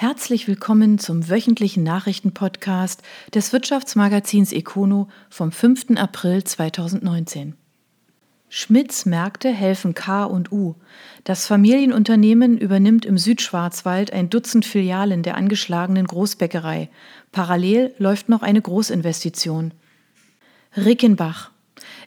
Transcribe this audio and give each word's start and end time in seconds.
Herzlich 0.00 0.46
willkommen 0.46 1.00
zum 1.00 1.28
wöchentlichen 1.28 1.82
Nachrichtenpodcast 1.82 3.02
des 3.34 3.52
Wirtschaftsmagazins 3.52 4.52
Econo 4.52 5.08
vom 5.28 5.50
5. 5.50 5.96
April 5.96 6.44
2019. 6.44 7.56
Schmidts 8.48 9.06
Märkte 9.06 9.48
helfen 9.50 9.94
K 9.94 10.22
und 10.22 10.52
U. 10.52 10.76
Das 11.24 11.48
Familienunternehmen 11.48 12.58
übernimmt 12.58 13.06
im 13.06 13.18
Südschwarzwald 13.18 14.12
ein 14.12 14.30
Dutzend 14.30 14.64
Filialen 14.64 15.24
der 15.24 15.36
angeschlagenen 15.36 16.06
Großbäckerei. 16.06 16.90
Parallel 17.32 17.92
läuft 17.98 18.28
noch 18.28 18.42
eine 18.42 18.62
Großinvestition. 18.62 19.72
Rickenbach 20.76 21.50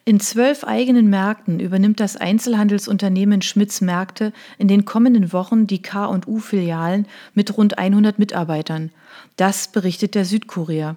in 0.03 0.19
zwölf 0.19 0.63
eigenen 0.63 1.09
Märkten 1.09 1.59
übernimmt 1.59 1.99
das 1.99 2.15
Einzelhandelsunternehmen 2.15 3.43
Schmitz 3.43 3.81
Märkte 3.81 4.33
in 4.57 4.67
den 4.67 4.83
kommenden 4.83 5.31
Wochen 5.31 5.67
die 5.67 5.81
K&U-Filialen 5.81 7.05
mit 7.35 7.55
rund 7.55 7.77
100 7.77 8.17
Mitarbeitern. 8.17 8.89
Das 9.35 9.67
berichtet 9.71 10.15
der 10.15 10.25
Südkurier. 10.25 10.95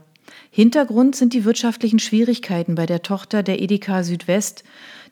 Hintergrund 0.50 1.16
sind 1.16 1.34
die 1.34 1.44
wirtschaftlichen 1.44 1.98
Schwierigkeiten 1.98 2.76
bei 2.76 2.86
der 2.86 3.02
Tochter 3.02 3.42
der 3.42 3.60
Edeka 3.60 4.04
Südwest. 4.04 4.64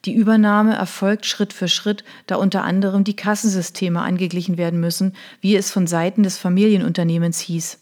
Die 0.06 0.14
Übernahme 0.14 0.74
erfolgt 0.74 1.26
Schritt 1.26 1.52
für 1.52 1.68
Schritt, 1.68 2.02
da 2.26 2.36
unter 2.36 2.64
anderem 2.64 3.04
die 3.04 3.16
Kassensysteme 3.16 4.00
angeglichen 4.00 4.56
werden 4.56 4.80
müssen, 4.80 5.14
wie 5.42 5.54
es 5.54 5.70
von 5.70 5.86
Seiten 5.86 6.22
des 6.22 6.38
Familienunternehmens 6.38 7.40
hieß. 7.40 7.78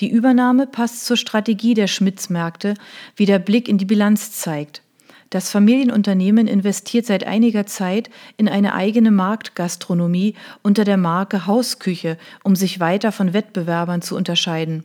Die 0.00 0.10
Übernahme 0.10 0.66
passt 0.66 1.06
zur 1.06 1.16
Strategie 1.16 1.74
der 1.74 1.86
Schmitz-Märkte, 1.86 2.74
wie 3.16 3.26
der 3.26 3.38
Blick 3.38 3.68
in 3.68 3.78
die 3.78 3.86
Bilanz 3.86 4.32
zeigt. 4.32 4.82
Das 5.30 5.48
Familienunternehmen 5.50 6.48
investiert 6.48 7.06
seit 7.06 7.24
einiger 7.24 7.64
Zeit 7.64 8.10
in 8.36 8.48
eine 8.48 8.74
eigene 8.74 9.12
Marktgastronomie 9.12 10.34
unter 10.62 10.84
der 10.84 10.96
Marke 10.96 11.46
Hausküche, 11.46 12.18
um 12.42 12.56
sich 12.56 12.80
weiter 12.80 13.12
von 13.12 13.32
Wettbewerbern 13.32 14.02
zu 14.02 14.16
unterscheiden. 14.16 14.84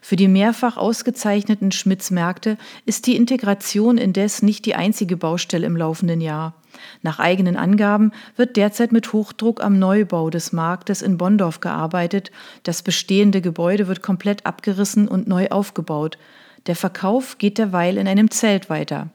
Für 0.00 0.16
die 0.16 0.26
mehrfach 0.26 0.76
ausgezeichneten 0.76 1.70
Schmitz-Märkte 1.70 2.58
ist 2.84 3.06
die 3.06 3.14
Integration 3.14 3.96
indes 3.96 4.42
nicht 4.42 4.66
die 4.66 4.74
einzige 4.74 5.16
Baustelle 5.16 5.66
im 5.66 5.76
laufenden 5.76 6.20
Jahr. 6.20 6.54
Nach 7.02 7.20
eigenen 7.20 7.56
Angaben 7.56 8.10
wird 8.36 8.56
derzeit 8.56 8.90
mit 8.90 9.12
Hochdruck 9.12 9.62
am 9.62 9.78
Neubau 9.78 10.30
des 10.30 10.52
Marktes 10.52 11.00
in 11.00 11.16
Bonndorf 11.16 11.60
gearbeitet. 11.60 12.32
Das 12.64 12.82
bestehende 12.82 13.40
Gebäude 13.40 13.86
wird 13.86 14.02
komplett 14.02 14.46
abgerissen 14.46 15.06
und 15.06 15.28
neu 15.28 15.48
aufgebaut. 15.48 16.18
Der 16.66 16.74
Verkauf 16.76 17.38
geht 17.38 17.58
derweil 17.58 17.96
in 17.96 18.08
einem 18.08 18.30
Zelt 18.30 18.68
weiter. 18.68 19.10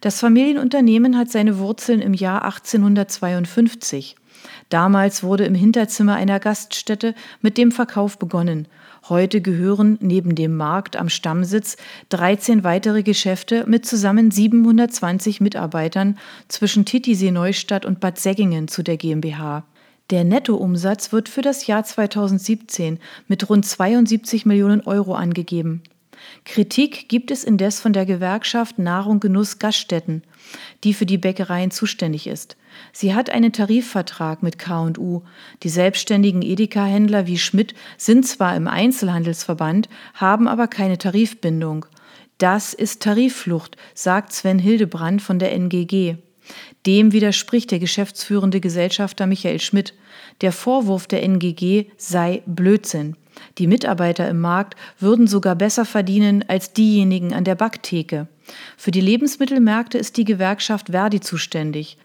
Das 0.00 0.20
Familienunternehmen 0.20 1.16
hat 1.16 1.30
seine 1.30 1.58
Wurzeln 1.58 2.00
im 2.00 2.14
Jahr 2.14 2.44
1852. 2.44 4.16
Damals 4.68 5.22
wurde 5.22 5.44
im 5.44 5.54
Hinterzimmer 5.54 6.14
einer 6.14 6.40
Gaststätte 6.40 7.14
mit 7.40 7.56
dem 7.56 7.72
Verkauf 7.72 8.18
begonnen. 8.18 8.68
Heute 9.08 9.40
gehören 9.40 9.98
neben 10.00 10.34
dem 10.34 10.56
Markt 10.56 10.96
am 10.96 11.08
Stammsitz 11.08 11.76
13 12.08 12.64
weitere 12.64 13.02
Geschäfte 13.02 13.64
mit 13.68 13.86
zusammen 13.86 14.30
720 14.30 15.40
Mitarbeitern 15.40 16.18
zwischen 16.48 16.84
Titisee 16.84 17.30
Neustadt 17.30 17.86
und 17.86 18.00
Bad 18.00 18.18
Säggingen 18.18 18.66
zu 18.66 18.82
der 18.82 18.96
GmbH. 18.96 19.64
Der 20.10 20.24
Nettoumsatz 20.24 21.12
wird 21.12 21.28
für 21.28 21.42
das 21.42 21.66
Jahr 21.66 21.84
2017 21.84 22.98
mit 23.28 23.48
rund 23.48 23.64
72 23.64 24.46
Millionen 24.46 24.80
Euro 24.82 25.14
angegeben. 25.14 25.82
Kritik 26.44 27.08
gibt 27.08 27.30
es 27.30 27.44
indes 27.44 27.80
von 27.80 27.92
der 27.92 28.06
Gewerkschaft 28.06 28.78
Nahrung 28.78 29.20
Genuss 29.20 29.58
Gaststätten, 29.58 30.22
die 30.84 30.94
für 30.94 31.06
die 31.06 31.18
Bäckereien 31.18 31.70
zuständig 31.70 32.26
ist. 32.26 32.56
Sie 32.92 33.14
hat 33.14 33.30
einen 33.30 33.52
Tarifvertrag 33.52 34.42
mit 34.42 34.58
K&U. 34.58 35.22
Die 35.62 35.68
selbstständigen 35.68 36.42
Edeka-Händler 36.42 37.26
wie 37.26 37.38
Schmidt 37.38 37.74
sind 37.96 38.26
zwar 38.26 38.56
im 38.56 38.68
Einzelhandelsverband, 38.68 39.88
haben 40.14 40.48
aber 40.48 40.68
keine 40.68 40.98
Tarifbindung. 40.98 41.86
Das 42.38 42.74
ist 42.74 43.02
Tarifflucht, 43.02 43.76
sagt 43.94 44.32
Sven 44.32 44.58
Hildebrand 44.58 45.22
von 45.22 45.38
der 45.38 45.52
NGG. 45.52 46.16
Dem 46.84 47.12
widerspricht 47.12 47.70
der 47.70 47.78
geschäftsführende 47.78 48.60
Gesellschafter 48.60 49.26
Michael 49.26 49.60
Schmidt. 49.60 49.94
Der 50.42 50.52
Vorwurf 50.52 51.06
der 51.06 51.22
NGG 51.22 51.86
sei 51.96 52.42
Blödsinn. 52.46 53.16
Die 53.58 53.66
Mitarbeiter 53.66 54.28
im 54.28 54.40
Markt 54.40 54.76
würden 54.98 55.26
sogar 55.26 55.54
besser 55.54 55.84
verdienen 55.84 56.44
als 56.48 56.72
diejenigen 56.72 57.34
an 57.34 57.44
der 57.44 57.54
Backtheke. 57.54 58.28
Für 58.76 58.90
die 58.90 59.00
Lebensmittelmärkte 59.00 59.98
ist 59.98 60.16
die 60.16 60.24
Gewerkschaft 60.24 60.88
Verdi 60.90 61.20
zuständig. 61.20 61.98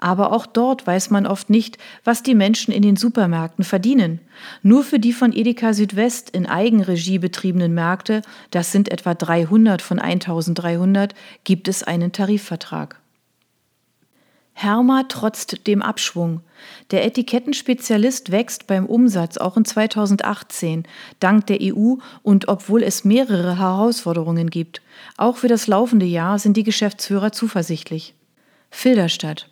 Aber 0.00 0.32
auch 0.32 0.46
dort 0.46 0.86
weiß 0.86 1.10
man 1.10 1.26
oft 1.26 1.50
nicht, 1.50 1.76
was 2.04 2.22
die 2.22 2.36
Menschen 2.36 2.72
in 2.72 2.82
den 2.82 2.94
Supermärkten 2.94 3.64
verdienen. 3.64 4.20
Nur 4.62 4.84
für 4.84 5.00
die 5.00 5.12
von 5.12 5.32
Edeka 5.32 5.74
Südwest 5.74 6.30
in 6.30 6.46
Eigenregie 6.46 7.18
betriebenen 7.18 7.74
Märkte, 7.74 8.22
das 8.52 8.70
sind 8.70 8.92
etwa 8.92 9.14
300 9.14 9.82
von 9.82 9.98
1300, 9.98 11.14
gibt 11.42 11.66
es 11.66 11.82
einen 11.82 12.12
Tarifvertrag. 12.12 13.00
Herma 14.60 15.04
trotzt 15.04 15.68
dem 15.68 15.82
Abschwung. 15.82 16.40
Der 16.90 17.06
Etikettenspezialist 17.06 18.32
wächst 18.32 18.66
beim 18.66 18.86
Umsatz 18.86 19.36
auch 19.36 19.56
in 19.56 19.64
2018 19.64 20.82
dank 21.20 21.46
der 21.46 21.58
EU 21.62 21.94
und 22.24 22.48
obwohl 22.48 22.82
es 22.82 23.04
mehrere 23.04 23.56
Herausforderungen 23.56 24.50
gibt. 24.50 24.82
Auch 25.16 25.36
für 25.36 25.46
das 25.46 25.68
laufende 25.68 26.06
Jahr 26.06 26.40
sind 26.40 26.56
die 26.56 26.64
Geschäftsführer 26.64 27.30
zuversichtlich. 27.30 28.16
Filderstadt. 28.68 29.48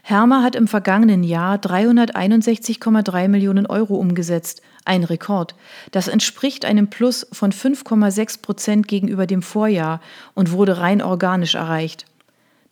Herma 0.00 0.42
hat 0.42 0.54
im 0.54 0.68
vergangenen 0.68 1.22
Jahr 1.22 1.58
361,3 1.58 3.28
Millionen 3.28 3.66
Euro 3.66 3.96
umgesetzt, 3.96 4.62
ein 4.86 5.04
Rekord. 5.04 5.54
Das 5.90 6.08
entspricht 6.08 6.64
einem 6.64 6.88
Plus 6.88 7.26
von 7.30 7.52
5,6 7.52 8.40
Prozent 8.40 8.88
gegenüber 8.88 9.26
dem 9.26 9.42
Vorjahr 9.42 10.00
und 10.32 10.50
wurde 10.50 10.78
rein 10.78 11.02
organisch 11.02 11.56
erreicht. 11.56 12.06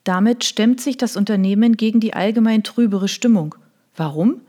Damit 0.05 0.45
stemmt 0.45 0.81
sich 0.81 0.99
das 0.99 1.17
Unternehmen 1.17 1.77
gegen 1.77 1.99
die 1.99 2.15
allgemein 2.15 2.63
trübere 2.63 3.09
Stimmung. 3.09 3.55
Warum? 3.97 4.41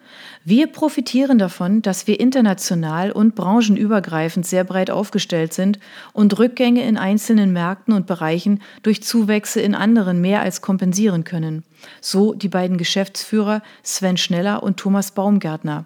Wir 0.44 0.68
profitieren 0.68 1.38
davon, 1.38 1.82
dass 1.82 2.08
wir 2.08 2.20
international 2.20 3.12
und 3.12 3.36
branchenübergreifend 3.36 4.46
sehr 4.46 4.64
breit 4.64 4.90
aufgestellt 4.90 5.54
sind 5.54 5.80
und 6.14 6.38
Rückgänge 6.40 6.84
in 6.84 6.98
einzelnen 6.98 7.54
Märkten 7.54 7.94
und 7.94 8.08
Bereichen 8.08 8.62
durch 8.82 9.04
Zuwächse 9.04 9.62
in 9.62 9.76
anderen 9.76 10.20
mehr 10.20 10.42
als 10.42 10.62
kompensieren 10.62 11.24
können. 11.24 11.64
So 12.02 12.34
die 12.34 12.50
beiden 12.50 12.78
Geschäftsführer 12.78 13.62
Sven 13.84 14.18
Schneller 14.18 14.64
und 14.64 14.78
Thomas 14.78 15.12
Baumgärtner. 15.12 15.86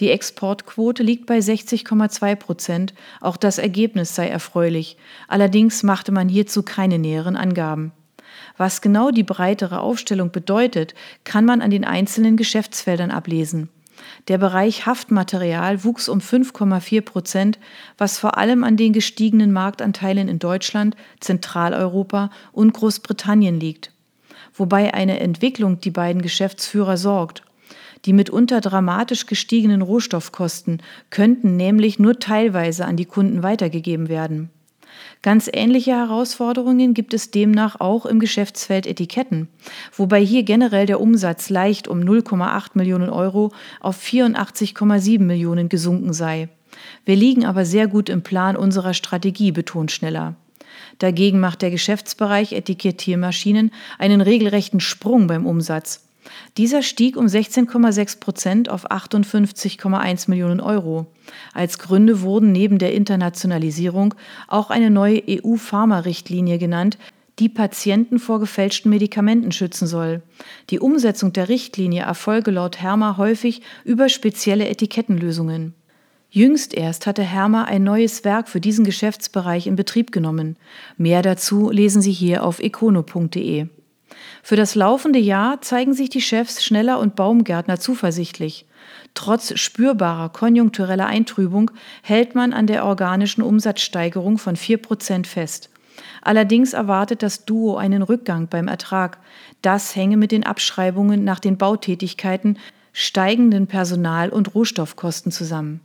Die 0.00 0.10
Exportquote 0.10 1.02
liegt 1.02 1.26
bei 1.26 1.38
60,2 1.38 2.36
Prozent. 2.36 2.94
Auch 3.20 3.36
das 3.36 3.58
Ergebnis 3.58 4.14
sei 4.14 4.28
erfreulich. 4.28 4.96
Allerdings 5.28 5.82
machte 5.82 6.10
man 6.10 6.28
hierzu 6.28 6.62
keine 6.62 6.98
näheren 6.98 7.36
Angaben. 7.36 7.92
Was 8.56 8.80
genau 8.80 9.10
die 9.10 9.24
breitere 9.24 9.80
Aufstellung 9.80 10.30
bedeutet, 10.30 10.94
kann 11.24 11.44
man 11.44 11.60
an 11.60 11.70
den 11.70 11.84
einzelnen 11.84 12.36
Geschäftsfeldern 12.36 13.10
ablesen. 13.10 13.68
Der 14.28 14.38
Bereich 14.38 14.86
Haftmaterial 14.86 15.84
wuchs 15.84 16.08
um 16.08 16.18
5,4 16.18 17.00
Prozent, 17.02 17.58
was 17.98 18.18
vor 18.18 18.38
allem 18.38 18.64
an 18.64 18.76
den 18.76 18.92
gestiegenen 18.92 19.52
Marktanteilen 19.52 20.28
in 20.28 20.38
Deutschland, 20.38 20.96
Zentraleuropa 21.20 22.30
und 22.52 22.72
Großbritannien 22.72 23.58
liegt. 23.58 23.92
Wobei 24.54 24.94
eine 24.94 25.20
Entwicklung 25.20 25.80
die 25.80 25.90
beiden 25.90 26.22
Geschäftsführer 26.22 26.96
sorgt. 26.96 27.42
Die 28.04 28.12
mitunter 28.12 28.60
dramatisch 28.60 29.26
gestiegenen 29.26 29.82
Rohstoffkosten 29.82 30.82
könnten 31.10 31.56
nämlich 31.56 31.98
nur 31.98 32.18
teilweise 32.18 32.84
an 32.84 32.96
die 32.96 33.06
Kunden 33.06 33.42
weitergegeben 33.42 34.08
werden. 34.08 34.50
Ganz 35.24 35.48
ähnliche 35.50 35.92
Herausforderungen 35.92 36.92
gibt 36.92 37.14
es 37.14 37.30
demnach 37.30 37.80
auch 37.80 38.04
im 38.04 38.20
Geschäftsfeld 38.20 38.86
Etiketten, 38.86 39.48
wobei 39.96 40.22
hier 40.22 40.42
generell 40.42 40.84
der 40.84 41.00
Umsatz 41.00 41.48
leicht 41.48 41.88
um 41.88 42.00
0,8 42.00 42.72
Millionen 42.74 43.08
Euro 43.08 43.50
auf 43.80 43.98
84,7 43.98 45.20
Millionen 45.20 45.70
gesunken 45.70 46.12
sei. 46.12 46.50
Wir 47.06 47.16
liegen 47.16 47.46
aber 47.46 47.64
sehr 47.64 47.86
gut 47.86 48.10
im 48.10 48.20
Plan 48.20 48.54
unserer 48.54 48.92
Strategie, 48.92 49.50
betont 49.50 49.92
Schneller. 49.92 50.34
Dagegen 50.98 51.40
macht 51.40 51.62
der 51.62 51.70
Geschäftsbereich 51.70 52.52
Etikettiermaschinen 52.52 53.70
einen 53.98 54.20
regelrechten 54.20 54.80
Sprung 54.80 55.26
beim 55.26 55.46
Umsatz. 55.46 56.03
Dieser 56.56 56.82
stieg 56.82 57.16
um 57.16 57.26
16,6 57.26 58.20
Prozent 58.20 58.68
auf 58.68 58.90
58,1 58.90 60.30
Millionen 60.30 60.60
Euro. 60.60 61.06
Als 61.52 61.78
Gründe 61.78 62.22
wurden 62.22 62.52
neben 62.52 62.78
der 62.78 62.94
Internationalisierung 62.94 64.14
auch 64.48 64.70
eine 64.70 64.90
neue 64.90 65.22
EU-Pharma-Richtlinie 65.28 66.58
genannt, 66.58 66.98
die 67.38 67.48
Patienten 67.48 68.18
vor 68.18 68.38
gefälschten 68.38 68.90
Medikamenten 68.90 69.50
schützen 69.50 69.86
soll. 69.86 70.22
Die 70.70 70.78
Umsetzung 70.78 71.32
der 71.32 71.48
Richtlinie 71.48 72.02
erfolge 72.02 72.50
laut 72.52 72.80
Herma 72.80 73.16
häufig 73.16 73.62
über 73.84 74.08
spezielle 74.08 74.68
Etikettenlösungen. 74.68 75.74
Jüngst 76.30 76.74
erst 76.74 77.06
hatte 77.06 77.22
Herma 77.22 77.64
ein 77.64 77.84
neues 77.84 78.24
Werk 78.24 78.48
für 78.48 78.60
diesen 78.60 78.84
Geschäftsbereich 78.84 79.66
in 79.66 79.76
Betrieb 79.76 80.10
genommen. 80.10 80.56
Mehr 80.96 81.22
dazu 81.22 81.70
lesen 81.70 82.02
Sie 82.02 82.12
hier 82.12 82.44
auf 82.44 82.58
econo.de. 82.58 83.68
Für 84.42 84.56
das 84.56 84.74
laufende 84.74 85.18
Jahr 85.18 85.60
zeigen 85.62 85.94
sich 85.94 86.10
die 86.10 86.20
Chefs 86.20 86.64
Schneller 86.64 86.98
und 86.98 87.16
Baumgärtner 87.16 87.80
zuversichtlich. 87.80 88.66
Trotz 89.14 89.58
spürbarer 89.58 90.28
konjunktureller 90.28 91.06
Eintrübung 91.06 91.70
hält 92.02 92.34
man 92.34 92.52
an 92.52 92.66
der 92.66 92.84
organischen 92.84 93.42
Umsatzsteigerung 93.42 94.38
von 94.38 94.56
4% 94.56 95.26
fest. 95.26 95.70
Allerdings 96.22 96.72
erwartet 96.72 97.22
das 97.22 97.44
Duo 97.44 97.76
einen 97.76 98.02
Rückgang 98.02 98.48
beim 98.48 98.68
Ertrag. 98.68 99.18
Das 99.62 99.94
hänge 99.94 100.16
mit 100.16 100.32
den 100.32 100.44
Abschreibungen 100.44 101.24
nach 101.24 101.38
den 101.38 101.56
Bautätigkeiten, 101.56 102.58
steigenden 102.92 103.66
Personal- 103.66 104.30
und 104.30 104.54
Rohstoffkosten 104.54 105.30
zusammen. 105.32 105.80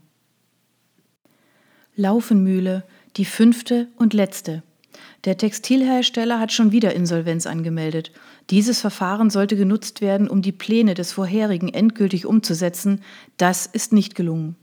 Laufenmühle, 1.95 2.83
die 3.17 3.25
fünfte 3.25 3.87
und 3.97 4.13
letzte. 4.13 4.63
Der 5.25 5.37
Textilhersteller 5.37 6.39
hat 6.39 6.53
schon 6.53 6.71
wieder 6.71 6.93
Insolvenz 6.95 7.45
angemeldet. 7.45 8.11
Dieses 8.49 8.79
Verfahren 8.79 9.29
sollte 9.29 9.57
genutzt 9.57 9.99
werden, 9.99 10.29
um 10.29 10.41
die 10.41 10.53
Pläne 10.53 10.93
des 10.93 11.11
vorherigen 11.11 11.67
endgültig 11.67 12.25
umzusetzen. 12.25 13.01
Das 13.37 13.65
ist 13.65 13.91
nicht 13.91 14.15
gelungen. 14.15 14.55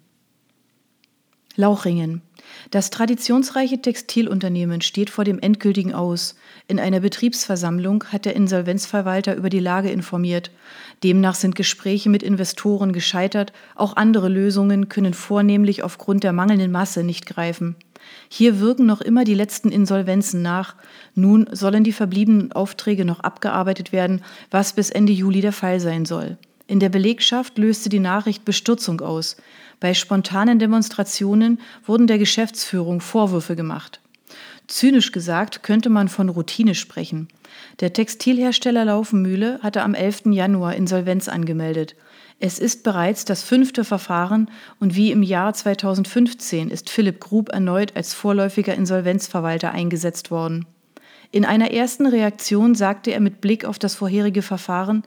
Lauchringen. 1.56 2.22
Das 2.70 2.90
traditionsreiche 2.90 3.80
Textilunternehmen 3.80 4.80
steht 4.80 5.10
vor 5.10 5.24
dem 5.24 5.38
endgültigen 5.38 5.94
Aus. 5.94 6.36
In 6.68 6.80
einer 6.80 7.00
Betriebsversammlung 7.00 8.04
hat 8.12 8.24
der 8.24 8.36
Insolvenzverwalter 8.36 9.36
über 9.36 9.50
die 9.50 9.60
Lage 9.60 9.90
informiert. 9.90 10.50
Demnach 11.04 11.34
sind 11.34 11.54
Gespräche 11.54 12.10
mit 12.10 12.22
Investoren 12.22 12.92
gescheitert, 12.92 13.52
auch 13.74 13.96
andere 13.96 14.28
Lösungen 14.28 14.88
können 14.88 15.14
vornehmlich 15.14 15.82
aufgrund 15.82 16.24
der 16.24 16.32
mangelnden 16.32 16.72
Masse 16.72 17.04
nicht 17.04 17.26
greifen. 17.26 17.76
Hier 18.28 18.60
wirken 18.60 18.86
noch 18.86 19.00
immer 19.00 19.24
die 19.24 19.34
letzten 19.34 19.70
Insolvenzen 19.70 20.42
nach. 20.42 20.74
Nun 21.14 21.48
sollen 21.52 21.84
die 21.84 21.92
verbliebenen 21.92 22.52
Aufträge 22.52 23.04
noch 23.04 23.20
abgearbeitet 23.20 23.92
werden, 23.92 24.22
was 24.50 24.72
bis 24.72 24.90
Ende 24.90 25.12
Juli 25.12 25.40
der 25.40 25.52
Fall 25.52 25.80
sein 25.80 26.04
soll. 26.04 26.36
In 26.68 26.80
der 26.80 26.88
Belegschaft 26.88 27.58
löste 27.58 27.88
die 27.88 28.00
Nachricht 28.00 28.44
Bestürzung 28.44 29.00
aus. 29.00 29.36
Bei 29.80 29.94
spontanen 29.94 30.58
Demonstrationen 30.58 31.60
wurden 31.84 32.06
der 32.06 32.18
Geschäftsführung 32.18 33.00
Vorwürfe 33.00 33.56
gemacht. 33.56 34.00
Zynisch 34.66 35.12
gesagt 35.12 35.62
könnte 35.62 35.90
man 35.90 36.08
von 36.08 36.28
Routine 36.28 36.74
sprechen. 36.74 37.28
Der 37.80 37.92
Textilhersteller 37.92 38.84
Laufenmühle 38.84 39.60
hatte 39.62 39.82
am 39.82 39.94
11. 39.94 40.26
Januar 40.26 40.74
Insolvenz 40.74 41.28
angemeldet. 41.28 41.94
Es 42.40 42.58
ist 42.58 42.82
bereits 42.82 43.24
das 43.24 43.42
fünfte 43.42 43.84
Verfahren 43.84 44.50
und 44.80 44.96
wie 44.96 45.12
im 45.12 45.22
Jahr 45.22 45.54
2015 45.54 46.70
ist 46.70 46.90
Philipp 46.90 47.20
Grub 47.20 47.50
erneut 47.50 47.96
als 47.96 48.12
vorläufiger 48.12 48.74
Insolvenzverwalter 48.74 49.72
eingesetzt 49.72 50.30
worden. 50.30 50.66
In 51.30 51.44
einer 51.44 51.70
ersten 51.70 52.06
Reaktion 52.06 52.74
sagte 52.74 53.12
er 53.12 53.20
mit 53.20 53.40
Blick 53.40 53.64
auf 53.64 53.78
das 53.78 53.94
vorherige 53.94 54.42
Verfahren, 54.42 55.02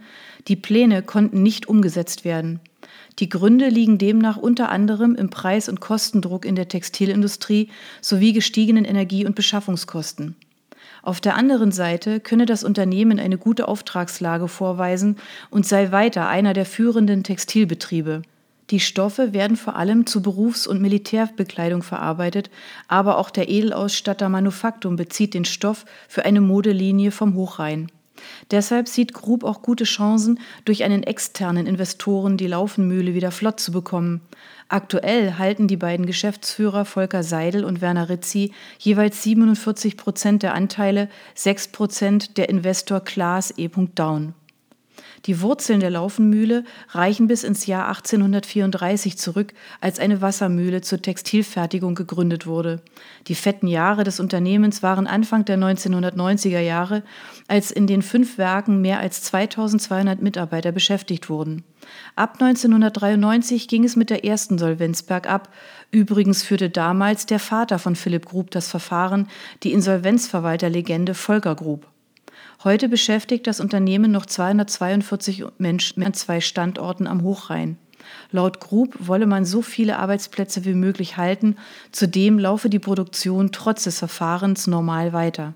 die 0.48 0.56
Pläne 0.56 1.04
konnten 1.04 1.44
nicht 1.44 1.68
umgesetzt 1.68 2.26
werden. 2.26 2.62
Die 3.20 3.28
Gründe 3.28 3.68
liegen 3.68 3.98
demnach 3.98 4.38
unter 4.38 4.70
anderem 4.70 5.14
im 5.16 5.30
Preis- 5.30 5.68
und 5.68 5.82
Kostendruck 5.82 6.46
in 6.46 6.56
der 6.56 6.70
Textilindustrie 6.70 7.70
sowie 8.02 8.32
gestiegenen 8.32 8.86
Energie- 8.86 9.26
und 9.26 9.36
Beschaffungskosten. 9.36 10.36
Auf 11.02 11.20
der 11.20 11.36
anderen 11.36 11.74
Seite 11.74 12.22
könne 12.22 12.46
das 12.46 12.64
Unternehmen 12.64 13.20
eine 13.20 13.38
gute 13.38 13.68
Auftragslage 13.68 14.48
vorweisen 14.48 15.18
und 15.50 15.66
sei 15.66 15.92
weiter 15.92 16.30
einer 16.30 16.54
der 16.54 16.66
führenden 16.66 17.24
Textilbetriebe. 17.24 18.22
Die 18.70 18.80
Stoffe 18.80 19.34
werden 19.34 19.58
vor 19.58 19.76
allem 19.76 20.06
zu 20.06 20.22
Berufs- 20.22 20.68
und 20.68 20.82
Militärbekleidung 20.82 21.82
verarbeitet, 21.82 22.50
aber 22.88 23.18
auch 23.18 23.32
der 23.32 23.50
Edelausstatter 23.50 24.30
Manufaktum 24.30 24.96
bezieht 24.96 25.34
den 25.34 25.46
Stoff 25.46 25.86
für 26.08 26.24
eine 26.24 26.40
Modelinie 26.40 27.12
vom 27.12 27.34
Hochrhein. 27.34 27.92
Deshalb 28.52 28.88
sieht 28.88 29.14
Grub 29.14 29.44
auch 29.44 29.62
gute 29.62 29.84
Chancen, 29.84 30.40
durch 30.66 30.84
einen 30.84 31.04
externen 31.04 31.68
Investoren 31.68 32.38
die 32.38 32.48
Laufenmühle 32.48 33.14
wieder 33.14 33.32
flott 33.32 33.60
zu 33.60 33.72
bekommen. 33.72 34.22
Aktuell 34.68 35.38
halten 35.38 35.68
die 35.68 35.78
beiden 35.78 36.06
Geschäftsführer 36.06 36.86
Volker 36.86 37.24
Seidel 37.24 37.66
und 37.66 37.82
Werner 37.82 38.10
Rizzi 38.10 38.52
jeweils 38.78 39.24
47 39.24 39.98
Prozent 39.98 40.44
der 40.44 40.54
Anteile, 40.54 41.10
6 41.36 41.70
Prozent 41.70 42.38
der 42.38 42.50
Investor 42.50 43.00
Klaas 43.00 43.54
E. 43.58 43.68
Down. 43.68 44.34
Die 45.26 45.42
Wurzeln 45.42 45.80
der 45.80 45.90
Laufenmühle 45.90 46.64
reichen 46.90 47.28
bis 47.28 47.44
ins 47.44 47.66
Jahr 47.66 47.88
1834 47.88 49.18
zurück, 49.18 49.54
als 49.82 50.00
eine 50.00 50.22
Wassermühle 50.22 50.82
zur 50.82 51.02
Textilfertigung 51.02 51.96
gegründet 51.96 52.48
wurde. 52.48 52.82
Die 53.28 53.36
fetten 53.36 53.68
Jahre 53.68 54.04
des 54.04 54.20
Unternehmens 54.20 54.82
waren 54.82 55.08
Anfang 55.08 55.46
der 55.46 55.58
1990er 55.58 56.60
Jahre, 56.60 57.04
als 57.48 57.72
in 57.72 57.88
den 57.88 58.02
fünf 58.02 58.38
Werken 58.38 58.82
mehr 58.82 59.00
als 59.00 59.22
2200 59.24 60.22
Mitarbeiter 60.22 60.72
beschäftigt 60.72 61.30
wurden. 61.30 61.64
Ab 62.16 62.34
1993 62.40 63.68
ging 63.68 63.84
es 63.84 63.96
mit 63.96 64.10
der 64.10 64.26
ersten 64.26 64.58
Solvenz 64.58 65.04
bergab. 65.04 65.50
Übrigens 65.92 66.44
führte 66.44 66.70
damals 66.70 67.26
der 67.26 67.40
Vater 67.40 67.80
von 67.80 67.96
Philipp 67.96 68.26
Grub 68.26 68.52
das 68.52 68.70
Verfahren, 68.70 69.28
die 69.64 69.74
Insolvenzverwalterlegende 69.74 71.14
Volker 71.14 71.56
Grub. 71.56 71.88
Heute 72.64 72.90
beschäftigt 72.90 73.48
das 73.48 73.62
Unternehmen 73.62 74.12
noch 74.12 74.26
242 74.26 75.46
Menschen 75.60 76.04
an 76.04 76.14
zwei 76.14 76.42
Standorten 76.42 77.08
am 77.08 77.24
Hochrhein. 77.24 77.78
Laut 78.32 78.60
Grub 78.60 78.96
wolle 79.00 79.28
man 79.28 79.46
so 79.46 79.62
viele 79.62 79.98
Arbeitsplätze 79.98 80.66
wie 80.66 80.74
möglich 80.74 81.16
halten, 81.16 81.56
zudem 81.92 82.38
laufe 82.38 82.70
die 82.70 82.80
Produktion 82.80 83.52
trotz 83.54 83.86
des 83.86 84.00
Verfahrens 84.00 84.68
normal 84.68 85.14
weiter. 85.14 85.54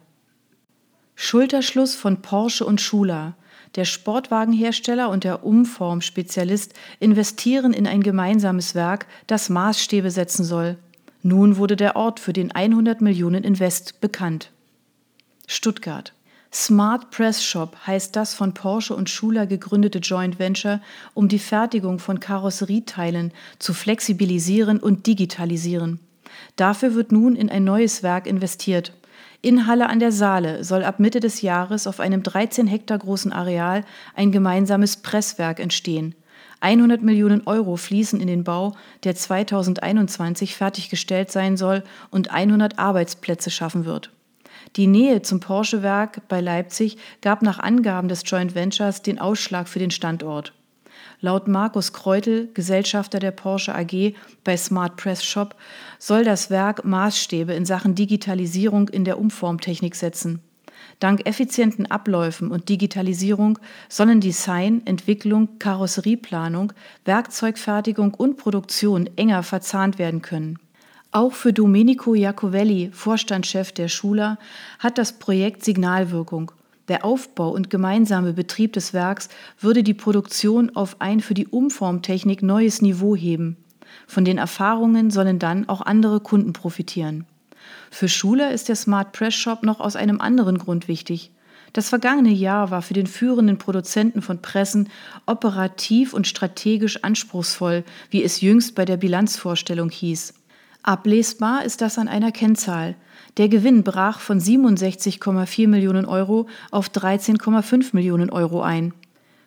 Schulterschluss 1.16 1.96
von 1.96 2.22
Porsche 2.22 2.66
und 2.66 2.80
Schuler. 2.80 3.36
Der 3.76 3.86
Sportwagenhersteller 3.86 5.10
und 5.10 5.24
der 5.24 5.44
Umformspezialist 5.44 6.74
investieren 7.00 7.74
in 7.74 7.88
ein 7.88 8.02
gemeinsames 8.02 8.76
Werk, 8.76 9.08
das 9.28 9.50
Maßstäbe 9.50 10.10
setzen 10.10 10.44
soll. 10.44 10.78
Nun 11.22 11.58
wurde 11.58 11.76
der 11.76 11.96
Ort 11.96 12.20
für 12.20 12.34
den 12.34 12.52
100 12.52 13.02
Millionen 13.02 13.44
Invest 13.44 14.00
bekannt. 14.00 14.52
Stuttgart. 15.48 16.13
Smart 16.56 17.10
Press 17.10 17.44
Shop 17.44 17.76
heißt 17.88 18.16
das 18.16 18.36
von 18.36 18.54
Porsche 18.54 18.96
und 18.96 19.10
Schuler 19.10 19.48
gegründete 19.48 19.98
Joint 19.98 20.38
Venture, 20.38 20.82
um 21.16 21.28
die 21.28 21.40
Fertigung 21.40 21.98
von 21.98 22.20
Karosserieteilen 22.20 23.32
zu 23.58 23.74
flexibilisieren 23.74 24.80
und 24.80 25.08
digitalisieren. 25.08 26.00
Dafür 26.56 26.94
wird 26.94 27.12
nun 27.12 27.36
in 27.36 27.50
ein 27.50 27.64
neues 27.64 28.04
Werk 28.04 28.28
investiert. 28.28 28.94
In 29.42 29.66
Halle 29.66 29.90
an 29.90 30.00
der 30.00 30.12
Saale 30.12 30.64
soll 30.64 30.84
ab 30.84 31.00
Mitte 31.00 31.20
des 31.20 31.42
Jahres 31.42 31.88
auf 31.88 32.00
einem 32.00 32.22
13 32.22 32.68
Hektar 32.68 33.00
großen 33.00 33.34
Areal 33.34 33.84
ein 34.16 34.32
gemeinsames 34.32 34.98
Presswerk 34.98 35.60
entstehen. 35.60 36.14
100 36.60 37.02
Millionen 37.02 37.48
Euro 37.48 37.78
fließen 37.78 38.22
in 38.22 38.28
den 38.28 38.44
Bau, 38.44 38.76
der 39.04 39.16
2021 39.16 40.56
fertiggestellt 40.56 41.32
sein 41.32 41.58
soll 41.58 41.84
und 42.12 42.30
100 42.30 42.78
Arbeitsplätze 42.78 43.50
schaffen 43.50 43.86
wird. 43.86 44.12
Die 44.76 44.88
Nähe 44.88 45.22
zum 45.22 45.40
Porsche-Werk 45.40 46.28
bei 46.28 46.42
Leipzig 46.42 46.98
gab 47.22 47.44
nach 47.44 47.60
Angaben 47.60 48.08
des 48.08 48.24
Joint 48.26 48.56
Ventures 48.56 49.04
den 49.04 49.20
Ausschlag 49.20 49.68
für 49.68 49.78
den 49.78 49.92
Standort. 49.92 50.54
Laut 51.22 51.48
Markus 51.48 51.94
Kreutel, 51.94 52.50
Gesellschafter 52.54 53.20
der 53.20 53.32
Porsche 53.32 53.76
AG 53.76 54.14
bei 54.44 54.58
Smart 54.58 54.98
Press 54.98 55.24
Shop, 55.24 55.56
soll 56.00 56.24
das 56.24 56.50
Werk 56.50 56.86
Maßstäbe 56.86 57.54
in 57.54 57.66
Sachen 57.66 57.94
Digitalisierung 57.94 58.90
in 58.90 59.06
der 59.06 59.20
Umformtechnik 59.20 59.96
setzen. 59.96 60.42
Dank 61.00 61.26
effizienten 61.28 61.90
Abläufen 61.90 62.50
und 62.52 62.68
Digitalisierung 62.68 63.60
sollen 63.90 64.22
Design, 64.22 64.82
Entwicklung, 64.86 65.60
Karosserieplanung, 65.60 66.74
Werkzeugfertigung 67.06 68.14
und 68.16 68.38
Produktion 68.38 69.10
enger 69.16 69.44
verzahnt 69.44 70.00
werden 70.00 70.22
können. 70.22 70.60
Auch 71.16 71.34
für 71.34 71.54
Domenico 71.54 72.16
Iacovelli, 72.16 72.90
Vorstandschef 72.92 73.72
der 73.72 73.88
Schula, 73.88 74.40
hat 74.80 74.98
das 74.98 75.20
Projekt 75.20 75.64
Signalwirkung. 75.64 76.52
Der 76.88 77.06
Aufbau 77.06 77.52
und 77.52 77.70
gemeinsame 77.70 78.34
Betrieb 78.34 78.74
des 78.74 78.94
Werks 78.94 79.30
würde 79.60 79.84
die 79.84 79.94
Produktion 79.94 80.76
auf 80.76 81.02
ein 81.02 81.20
für 81.20 81.36
die 81.36 81.46
Umformtechnik 81.46 82.42
neues 82.42 82.82
Niveau 82.82 83.16
heben. 83.16 83.58
Von 84.08 84.26
den 84.26 84.40
Erfahrungen 84.40 85.12
sollen 85.12 85.38
dann 85.38 85.70
auch 85.70 85.82
andere 85.82 86.20
Kunden 86.20 86.52
profitieren. 86.52 87.28
Für 87.92 88.10
Schuler 88.10 88.52
ist 88.52 88.68
der 88.68 88.76
Smart 88.76 89.12
Press 89.12 89.36
Shop 89.36 89.62
noch 89.62 89.82
aus 89.82 89.96
einem 89.96 90.20
anderen 90.20 90.58
Grund 90.58 90.88
wichtig. 90.88 91.30
Das 91.74 91.90
vergangene 91.90 92.32
Jahr 92.32 92.72
war 92.72 92.82
für 92.82 92.96
den 92.96 93.08
führenden 93.08 93.60
Produzenten 93.60 94.24
von 94.24 94.42
Pressen 94.42 94.90
operativ 95.28 96.14
und 96.14 96.26
strategisch 96.26 97.04
anspruchsvoll, 97.04 97.84
wie 98.10 98.24
es 98.24 98.42
jüngst 98.42 98.74
bei 98.74 98.86
der 98.86 98.98
Bilanzvorstellung 98.98 99.92
hieß. 99.92 100.34
Ablesbar 100.86 101.64
ist 101.64 101.80
das 101.80 101.98
an 101.98 102.10
einer 102.10 102.34
Kennzahl. 102.34 102.96
Der 103.38 103.48
Gewinn 103.48 103.84
brach 103.84 104.20
von 104.20 104.42
67,4 104.42 105.70
Millionen 105.70 106.04
Euro 106.04 106.48
auf 106.72 106.90
13,5 106.90 107.92
Millionen 107.94 108.30
Euro 108.30 108.62
ein. 108.62 108.94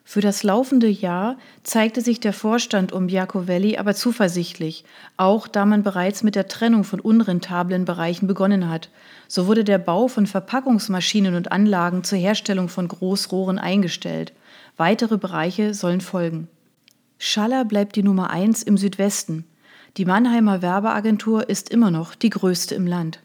Für 0.03 0.23
das 0.23 0.45
laufende 0.45 0.89
Jahr 0.89 1.37
zeigte 1.63 2.01
sich 2.01 2.21
der 2.21 2.33
Vorstand 2.33 2.93
um 2.93 3.11
Jacovelli 3.11 3.77
aber 3.77 3.95
zuversichtlich, 3.95 4.85
auch 5.19 5.47
da 5.47 5.67
man 5.67 5.83
bereits 5.83 6.23
mit 6.23 6.37
der 6.37 6.49
Trennung 6.49 6.85
von 6.85 7.01
unrentablen 7.01 7.85
Bereichen 7.85 8.27
begonnen 8.27 8.71
hat. 8.71 8.89
So 9.29 9.47
wurde 9.47 9.65
der 9.65 9.79
Bau 9.79 10.09
von 10.09 10.27
Verpackungsmaschinen 10.27 11.35
und 11.35 11.53
Anlagen 11.53 12.03
zur 12.03 12.19
Herstellung 12.19 12.71
von 12.71 12.89
Großrohren 12.89 13.59
eingestellt. 13.59 14.33
Weitere 14.79 15.19
Bereiche 15.19 15.75
sollen 15.75 16.01
folgen. 16.01 16.49
Schaller 17.19 17.67
bleibt 17.67 17.97
die 17.97 18.03
Nummer 18.03 18.31
eins 18.31 18.63
im 18.63 18.79
Südwesten. 18.79 19.45
Die 19.97 20.05
Mannheimer 20.05 20.61
Werbeagentur 20.61 21.49
ist 21.49 21.71
immer 21.71 21.91
noch 21.91 22.15
die 22.15 22.29
größte 22.29 22.75
im 22.75 22.87
Land. 22.87 23.21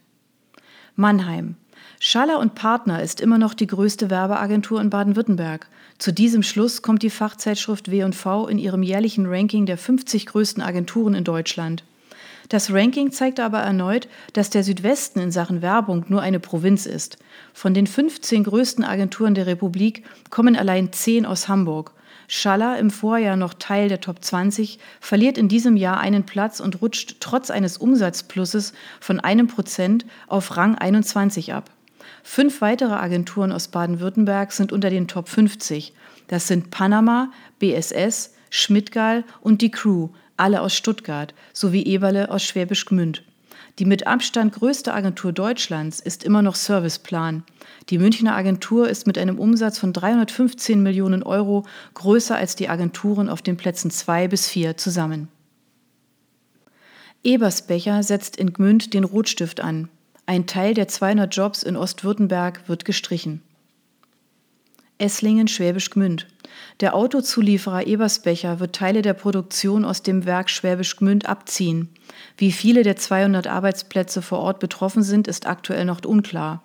Mannheim. 0.96 1.56
Schaller 2.00 2.38
und 2.38 2.54
Partner 2.54 3.02
ist 3.02 3.20
immer 3.20 3.36
noch 3.36 3.52
die 3.52 3.66
größte 3.66 4.08
Werbeagentur 4.08 4.80
in 4.80 4.88
Baden-Württemberg. 4.88 5.68
Zu 5.98 6.12
diesem 6.12 6.42
Schluss 6.42 6.80
kommt 6.80 7.02
die 7.02 7.10
Fachzeitschrift 7.10 7.90
W&V 7.90 8.48
in 8.48 8.56
ihrem 8.56 8.82
jährlichen 8.82 9.26
Ranking 9.26 9.66
der 9.66 9.76
50 9.76 10.24
größten 10.24 10.62
Agenturen 10.62 11.14
in 11.14 11.24
Deutschland. 11.24 11.84
Das 12.48 12.72
Ranking 12.72 13.12
zeigt 13.12 13.38
aber 13.38 13.58
erneut, 13.58 14.08
dass 14.32 14.48
der 14.48 14.64
Südwesten 14.64 15.20
in 15.20 15.30
Sachen 15.30 15.60
Werbung 15.60 16.06
nur 16.08 16.22
eine 16.22 16.40
Provinz 16.40 16.86
ist. 16.86 17.18
Von 17.52 17.74
den 17.74 17.86
15 17.86 18.44
größten 18.44 18.82
Agenturen 18.82 19.34
der 19.34 19.46
Republik 19.46 20.04
kommen 20.30 20.56
allein 20.56 20.90
10 20.90 21.26
aus 21.26 21.48
Hamburg. 21.48 21.92
Schaller, 22.34 22.78
im 22.78 22.88
Vorjahr 22.88 23.36
noch 23.36 23.52
Teil 23.52 23.90
der 23.90 24.00
Top 24.00 24.24
20, 24.24 24.78
verliert 25.02 25.36
in 25.36 25.48
diesem 25.48 25.76
Jahr 25.76 26.00
einen 26.00 26.24
Platz 26.24 26.60
und 26.60 26.80
rutscht 26.80 27.16
trotz 27.20 27.50
eines 27.50 27.76
Umsatzplusses 27.76 28.72
von 29.00 29.20
einem 29.20 29.48
Prozent 29.48 30.06
auf 30.28 30.56
Rang 30.56 30.74
21 30.74 31.52
ab. 31.52 31.68
Fünf 32.22 32.62
weitere 32.62 32.94
Agenturen 32.94 33.52
aus 33.52 33.68
Baden-Württemberg 33.68 34.52
sind 34.52 34.72
unter 34.72 34.88
den 34.88 35.08
Top 35.08 35.28
50. 35.28 35.92
Das 36.28 36.48
sind 36.48 36.70
Panama, 36.70 37.30
BSS, 37.58 38.32
Schmidtgal 38.48 39.24
und 39.42 39.60
die 39.60 39.70
Crew, 39.70 40.08
alle 40.38 40.62
aus 40.62 40.74
Stuttgart, 40.74 41.34
sowie 41.52 41.82
Eberle 41.82 42.30
aus 42.30 42.42
Schwäbisch 42.44 42.86
Gmünd. 42.86 43.24
Die 43.78 43.86
mit 43.86 44.06
Abstand 44.06 44.52
größte 44.52 44.92
Agentur 44.92 45.32
Deutschlands 45.32 45.98
ist 45.98 46.24
immer 46.24 46.42
noch 46.42 46.56
Serviceplan. 46.56 47.44
Die 47.88 47.98
Münchner 47.98 48.36
Agentur 48.36 48.88
ist 48.88 49.06
mit 49.06 49.16
einem 49.16 49.38
Umsatz 49.38 49.78
von 49.78 49.92
315 49.92 50.82
Millionen 50.82 51.22
Euro 51.22 51.64
größer 51.94 52.36
als 52.36 52.54
die 52.54 52.68
Agenturen 52.68 53.30
auf 53.30 53.40
den 53.40 53.56
Plätzen 53.56 53.90
2 53.90 54.28
bis 54.28 54.48
4 54.48 54.76
zusammen. 54.76 55.28
Ebersbecher 57.24 58.02
setzt 58.02 58.36
in 58.36 58.52
Gmünd 58.52 58.92
den 58.94 59.04
Rotstift 59.04 59.60
an. 59.60 59.88
Ein 60.26 60.46
Teil 60.46 60.74
der 60.74 60.88
200 60.88 61.34
Jobs 61.34 61.62
in 61.62 61.76
Ostwürttemberg 61.76 62.68
wird 62.68 62.84
gestrichen. 62.84 63.42
Esslingen 65.02 65.48
Schwäbisch 65.48 65.90
Gmünd. 65.90 66.28
Der 66.78 66.94
Autozulieferer 66.94 67.88
Ebersbecher 67.88 68.60
wird 68.60 68.76
Teile 68.76 69.02
der 69.02 69.14
Produktion 69.14 69.84
aus 69.84 70.04
dem 70.04 70.26
Werk 70.26 70.48
Schwäbisch 70.48 70.96
Gmünd 70.96 71.26
abziehen. 71.28 71.88
Wie 72.36 72.52
viele 72.52 72.84
der 72.84 72.94
200 72.94 73.48
Arbeitsplätze 73.48 74.22
vor 74.22 74.38
Ort 74.38 74.60
betroffen 74.60 75.02
sind, 75.02 75.26
ist 75.26 75.48
aktuell 75.48 75.84
noch 75.84 76.04
unklar. 76.04 76.62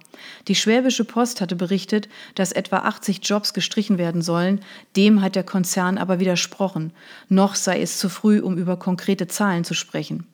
Die 0.47 0.53
Schwäbische 0.53 1.03
Post 1.03 1.41
hatte 1.41 1.55
berichtet, 1.55 2.09
dass 2.35 2.51
etwa 2.51 2.77
80 2.77 3.21
Jobs 3.23 3.55
gestrichen 3.55 3.97
werden 3.97 4.21
sollen. 4.21 4.61
Dem 4.95 5.23
hat 5.23 5.35
der 5.35 5.43
Konzern 5.43 5.97
aber 5.97 6.19
widersprochen. 6.19 6.93
Noch 7.29 7.55
sei 7.55 7.81
es 7.81 7.97
zu 7.97 8.07
früh, 8.07 8.39
um 8.39 8.55
über 8.55 8.77
konkrete 8.77 9.27
Zahlen 9.27 9.63
zu 9.63 9.73
sprechen. 9.73 10.27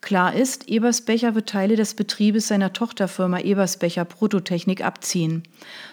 Klar 0.00 0.34
ist, 0.34 0.68
Ebersbecher 0.68 1.34
wird 1.34 1.48
Teile 1.48 1.74
des 1.74 1.94
Betriebes 1.94 2.48
seiner 2.48 2.72
Tochterfirma 2.72 3.40
Ebersbecher 3.40 4.04
Prototechnik 4.04 4.84
abziehen. 4.84 5.42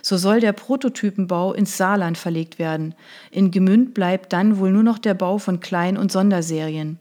So 0.02 0.18
soll 0.18 0.40
der 0.40 0.54
Prototypenbau 0.54 1.54
ins 1.54 1.78
Saarland 1.78 2.18
verlegt 2.18 2.60
werden. 2.60 2.96
In 3.32 3.52
Gemünd 3.52 3.94
bleibt 3.94 4.34
dann 4.34 4.60
wohl 4.60 4.72
nur 4.72 4.84
noch 4.84 5.00
der 5.00 5.14
Bau 5.14 5.38
von 5.38 5.62
Klein- 5.62 5.98
und 5.98 6.12
Sonderserien. 6.12 7.00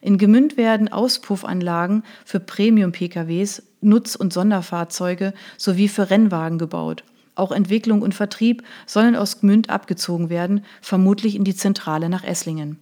In 0.00 0.18
Gemünd 0.18 0.56
werden 0.56 0.88
Auspuffanlagen 0.88 2.04
für 2.24 2.40
Premium-PKWs, 2.40 3.62
Nutz- 3.80 4.16
und 4.16 4.32
Sonderfahrzeuge 4.32 5.34
sowie 5.56 5.88
für 5.88 6.10
Rennwagen 6.10 6.58
gebaut. 6.58 7.04
Auch 7.34 7.52
Entwicklung 7.52 8.02
und 8.02 8.14
Vertrieb 8.14 8.64
sollen 8.86 9.14
aus 9.14 9.40
Gmünd 9.40 9.70
abgezogen 9.70 10.28
werden, 10.28 10.64
vermutlich 10.80 11.36
in 11.36 11.44
die 11.44 11.54
Zentrale 11.54 12.08
nach 12.08 12.24
Esslingen. 12.24 12.78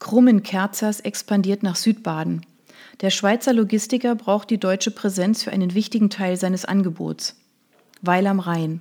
Krummen-Kerzers 0.00 1.00
expandiert 1.00 1.62
nach 1.62 1.76
Südbaden. 1.76 2.44
Der 3.02 3.10
Schweizer 3.10 3.52
Logistiker 3.52 4.14
braucht 4.14 4.50
die 4.50 4.58
deutsche 4.58 4.90
Präsenz 4.90 5.44
für 5.44 5.52
einen 5.52 5.74
wichtigen 5.74 6.10
Teil 6.10 6.36
seines 6.36 6.64
Angebots. 6.64 7.36
Weil 8.00 8.26
am 8.26 8.40
Rhein. 8.40 8.80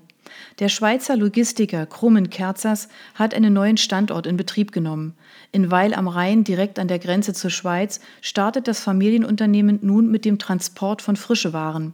Der 0.59 0.69
Schweizer 0.69 1.17
Logistiker 1.17 1.85
Krummen 1.85 2.29
Kerzers 2.29 2.87
hat 3.15 3.33
einen 3.33 3.53
neuen 3.53 3.77
Standort 3.77 4.27
in 4.27 4.37
Betrieb 4.37 4.71
genommen. 4.71 5.13
In 5.51 5.69
Weil 5.69 5.93
am 5.93 6.07
Rhein, 6.07 6.45
direkt 6.45 6.79
an 6.79 6.87
der 6.87 6.99
Grenze 6.99 7.33
zur 7.33 7.49
Schweiz, 7.49 7.99
startet 8.21 8.67
das 8.67 8.79
Familienunternehmen 8.79 9.79
nun 9.81 10.09
mit 10.09 10.23
dem 10.23 10.39
Transport 10.39 11.01
von 11.01 11.17
frische 11.17 11.51
Waren. 11.51 11.93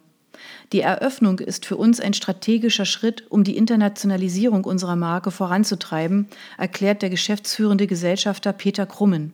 Die 0.74 0.82
Eröffnung 0.82 1.40
ist 1.40 1.66
für 1.66 1.78
uns 1.78 2.00
ein 2.00 2.14
strategischer 2.14 2.86
Schritt, 2.86 3.24
um 3.30 3.44
die 3.44 3.58
Internationalisierung 3.58 4.64
unserer 4.64 4.96
Marke 4.96 5.32
voranzutreiben, 5.32 6.28
erklärt 6.58 7.02
der 7.02 7.10
geschäftsführende 7.10 7.88
Gesellschafter 7.88 8.54
Peter 8.54 8.86
Krummen. 8.86 9.34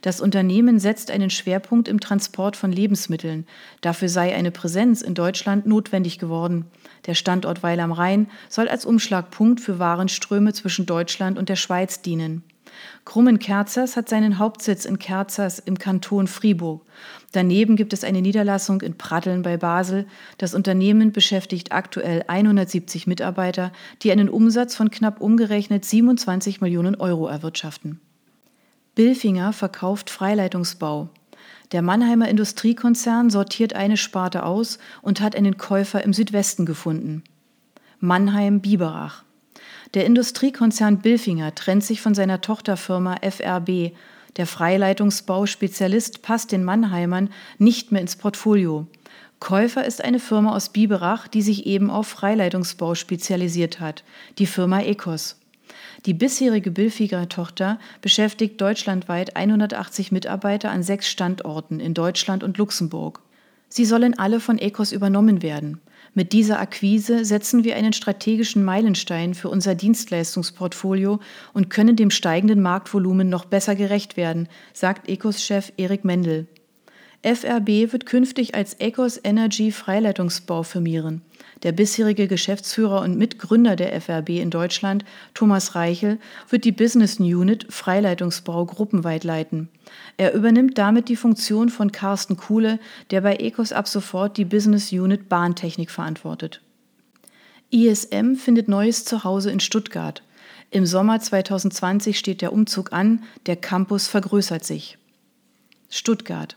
Das 0.00 0.20
Unternehmen 0.20 0.78
setzt 0.78 1.10
einen 1.10 1.30
Schwerpunkt 1.30 1.88
im 1.88 2.00
Transport 2.00 2.56
von 2.56 2.72
Lebensmitteln. 2.72 3.46
Dafür 3.80 4.08
sei 4.08 4.34
eine 4.34 4.50
Präsenz 4.50 5.02
in 5.02 5.14
Deutschland 5.14 5.66
notwendig 5.66 6.18
geworden. 6.18 6.66
Der 7.06 7.14
Standort 7.14 7.62
Weil 7.62 7.80
am 7.80 7.92
Rhein 7.92 8.28
soll 8.48 8.68
als 8.68 8.86
Umschlagpunkt 8.86 9.60
für 9.60 9.78
Warenströme 9.78 10.52
zwischen 10.52 10.86
Deutschland 10.86 11.38
und 11.38 11.48
der 11.48 11.56
Schweiz 11.56 12.00
dienen. 12.02 12.42
Krummen-Kerzers 13.04 13.96
hat 13.96 14.08
seinen 14.08 14.38
Hauptsitz 14.38 14.84
in 14.84 14.98
Kerzers 14.98 15.58
im 15.58 15.78
Kanton 15.78 16.26
Fribourg. 16.26 16.82
Daneben 17.32 17.76
gibt 17.76 17.92
es 17.92 18.04
eine 18.04 18.22
Niederlassung 18.22 18.80
in 18.82 18.98
Pratteln 18.98 19.42
bei 19.42 19.56
Basel. 19.56 20.06
Das 20.38 20.54
Unternehmen 20.54 21.12
beschäftigt 21.12 21.72
aktuell 21.72 22.24
170 22.26 23.06
Mitarbeiter, 23.06 23.72
die 24.02 24.12
einen 24.12 24.28
Umsatz 24.28 24.74
von 24.74 24.90
knapp 24.90 25.20
umgerechnet 25.20 25.84
27 25.84 26.60
Millionen 26.60 26.94
Euro 26.94 27.28
erwirtschaften. 27.28 28.00
Bilfinger 28.94 29.52
verkauft 29.52 30.10
Freileitungsbau. 30.10 31.08
Der 31.72 31.82
Mannheimer 31.82 32.28
Industriekonzern 32.28 33.30
sortiert 33.30 33.74
eine 33.74 33.96
Sparte 33.96 34.44
aus 34.44 34.78
und 35.02 35.20
hat 35.20 35.36
einen 35.36 35.58
Käufer 35.58 36.02
im 36.02 36.12
Südwesten 36.12 36.66
gefunden. 36.66 37.22
Mannheim-Biberach. 38.00 39.24
Der 39.94 40.04
Industriekonzern 40.04 40.98
Bilfinger 40.98 41.54
trennt 41.54 41.82
sich 41.82 42.00
von 42.00 42.14
seiner 42.14 42.40
Tochterfirma 42.40 43.16
FRB. 43.22 43.92
Der 44.36 44.46
Freileitungsbauspezialist 44.46 46.20
passt 46.20 46.52
den 46.52 46.62
Mannheimern 46.62 47.30
nicht 47.58 47.90
mehr 47.90 48.02
ins 48.02 48.16
Portfolio. 48.16 48.86
Käufer 49.40 49.84
ist 49.84 50.04
eine 50.04 50.18
Firma 50.18 50.54
aus 50.54 50.70
Biberach, 50.70 51.28
die 51.28 51.42
sich 51.42 51.66
eben 51.66 51.90
auf 51.90 52.06
Freileitungsbau 52.06 52.94
spezialisiert 52.94 53.80
hat, 53.80 54.04
die 54.38 54.46
Firma 54.46 54.80
Ecos. 54.80 55.36
Die 56.06 56.14
bisherige 56.14 56.70
Bilfinger-Tochter 56.70 57.78
beschäftigt 58.02 58.60
deutschlandweit 58.60 59.36
180 59.36 60.12
Mitarbeiter 60.12 60.70
an 60.70 60.82
sechs 60.82 61.08
Standorten 61.08 61.80
in 61.80 61.94
Deutschland 61.94 62.42
und 62.42 62.58
Luxemburg. 62.58 63.20
Sie 63.68 63.84
sollen 63.84 64.18
alle 64.18 64.40
von 64.40 64.58
Ecos 64.58 64.92
übernommen 64.92 65.42
werden. 65.42 65.80
Mit 66.14 66.32
dieser 66.32 66.58
Akquise 66.58 67.24
setzen 67.24 67.64
wir 67.64 67.76
einen 67.76 67.92
strategischen 67.92 68.64
Meilenstein 68.64 69.34
für 69.34 69.48
unser 69.48 69.74
Dienstleistungsportfolio 69.74 71.20
und 71.52 71.70
können 71.70 71.96
dem 71.96 72.10
steigenden 72.10 72.60
Marktvolumen 72.60 73.28
noch 73.28 73.44
besser 73.44 73.74
gerecht 73.74 74.16
werden, 74.16 74.48
sagt 74.72 75.08
Ecos-Chef 75.08 75.72
Erik 75.76 76.04
Mendel. 76.04 76.48
FRB 77.22 77.92
wird 77.92 78.06
künftig 78.06 78.54
als 78.54 78.74
Ecos 78.74 79.18
Energy 79.22 79.72
Freileitungsbau 79.72 80.62
firmieren. 80.62 81.22
Der 81.64 81.72
bisherige 81.72 82.28
Geschäftsführer 82.28 83.00
und 83.00 83.18
Mitgründer 83.18 83.74
der 83.74 83.92
FRB 84.00 84.30
in 84.30 84.50
Deutschland, 84.50 85.04
Thomas 85.34 85.74
Reichel, 85.74 86.18
wird 86.48 86.64
die 86.64 86.72
Business 86.72 87.18
Unit 87.18 87.66
Freileitungsbau 87.70 88.64
gruppenweit 88.66 89.24
leiten. 89.24 89.68
Er 90.16 90.32
übernimmt 90.32 90.78
damit 90.78 91.08
die 91.08 91.16
Funktion 91.16 91.70
von 91.70 91.90
Carsten 91.90 92.36
Kuhle, 92.36 92.78
der 93.10 93.22
bei 93.22 93.34
Ecos 93.36 93.72
ab 93.72 93.88
sofort 93.88 94.36
die 94.36 94.44
Business 94.44 94.92
Unit 94.92 95.28
Bahntechnik 95.28 95.90
verantwortet. 95.90 96.60
ISM 97.70 98.36
findet 98.36 98.68
neues 98.68 99.04
Zuhause 99.04 99.50
in 99.50 99.58
Stuttgart. 99.58 100.22
Im 100.70 100.86
Sommer 100.86 101.18
2020 101.18 102.16
steht 102.16 102.42
der 102.42 102.52
Umzug 102.52 102.92
an, 102.92 103.24
der 103.46 103.56
Campus 103.56 104.06
vergrößert 104.06 104.64
sich. 104.64 104.98
Stuttgart. 105.90 106.56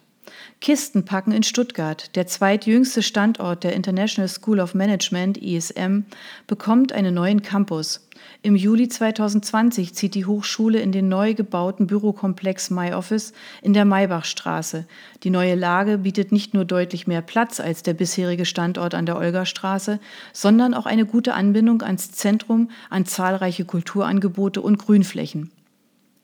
Kisten 0.61 1.05
packen 1.05 1.31
in 1.31 1.43
Stuttgart, 1.43 2.15
der 2.15 2.27
zweitjüngste 2.27 3.01
Standort 3.01 3.63
der 3.63 3.73
International 3.73 4.29
School 4.29 4.59
of 4.59 4.75
Management 4.75 5.37
ISM, 5.37 6.05
bekommt 6.47 6.93
einen 6.93 7.13
neuen 7.13 7.41
Campus. 7.41 8.07
Im 8.43 8.55
Juli 8.55 8.87
2020 8.87 9.93
zieht 9.93 10.15
die 10.15 10.25
Hochschule 10.25 10.79
in 10.79 10.91
den 10.91 11.09
neu 11.09 11.33
gebauten 11.33 11.87
Bürokomplex 11.87 12.69
MyOffice 12.69 13.33
in 13.61 13.73
der 13.73 13.85
Maybachstraße. 13.85 14.85
Die 15.23 15.29
neue 15.29 15.55
Lage 15.55 15.99
bietet 15.99 16.31
nicht 16.31 16.53
nur 16.53 16.65
deutlich 16.65 17.07
mehr 17.07 17.21
Platz 17.21 17.59
als 17.59 17.83
der 17.83 17.93
bisherige 17.93 18.45
Standort 18.45 18.93
an 18.93 19.05
der 19.05 19.17
Olgastraße, 19.17 19.99
sondern 20.33 20.73
auch 20.73 20.85
eine 20.85 21.05
gute 21.05 21.33
Anbindung 21.33 21.81
ans 21.81 22.11
Zentrum, 22.11 22.69
an 22.89 23.05
zahlreiche 23.05 23.65
Kulturangebote 23.65 24.61
und 24.61 24.77
Grünflächen. 24.77 25.51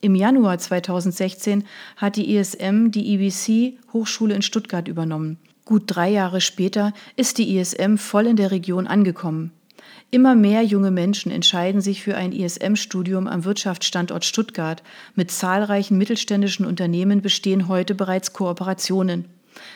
Im 0.00 0.14
Januar 0.14 0.58
2016 0.58 1.64
hat 1.96 2.14
die 2.14 2.36
ISM 2.36 2.92
die 2.92 3.14
IBC 3.14 3.78
Hochschule 3.92 4.34
in 4.34 4.42
Stuttgart 4.42 4.86
übernommen. 4.86 5.38
Gut 5.64 5.84
drei 5.86 6.08
Jahre 6.08 6.40
später 6.40 6.92
ist 7.16 7.36
die 7.38 7.56
ISM 7.56 7.96
voll 7.96 8.28
in 8.28 8.36
der 8.36 8.52
Region 8.52 8.86
angekommen. 8.86 9.50
Immer 10.12 10.36
mehr 10.36 10.62
junge 10.62 10.92
Menschen 10.92 11.32
entscheiden 11.32 11.80
sich 11.80 12.02
für 12.02 12.16
ein 12.16 12.30
ISM-Studium 12.30 13.26
am 13.26 13.44
Wirtschaftsstandort 13.44 14.24
Stuttgart. 14.24 14.84
Mit 15.16 15.32
zahlreichen 15.32 15.98
mittelständischen 15.98 16.64
Unternehmen 16.64 17.20
bestehen 17.20 17.66
heute 17.66 17.96
bereits 17.96 18.32
Kooperationen. 18.32 19.24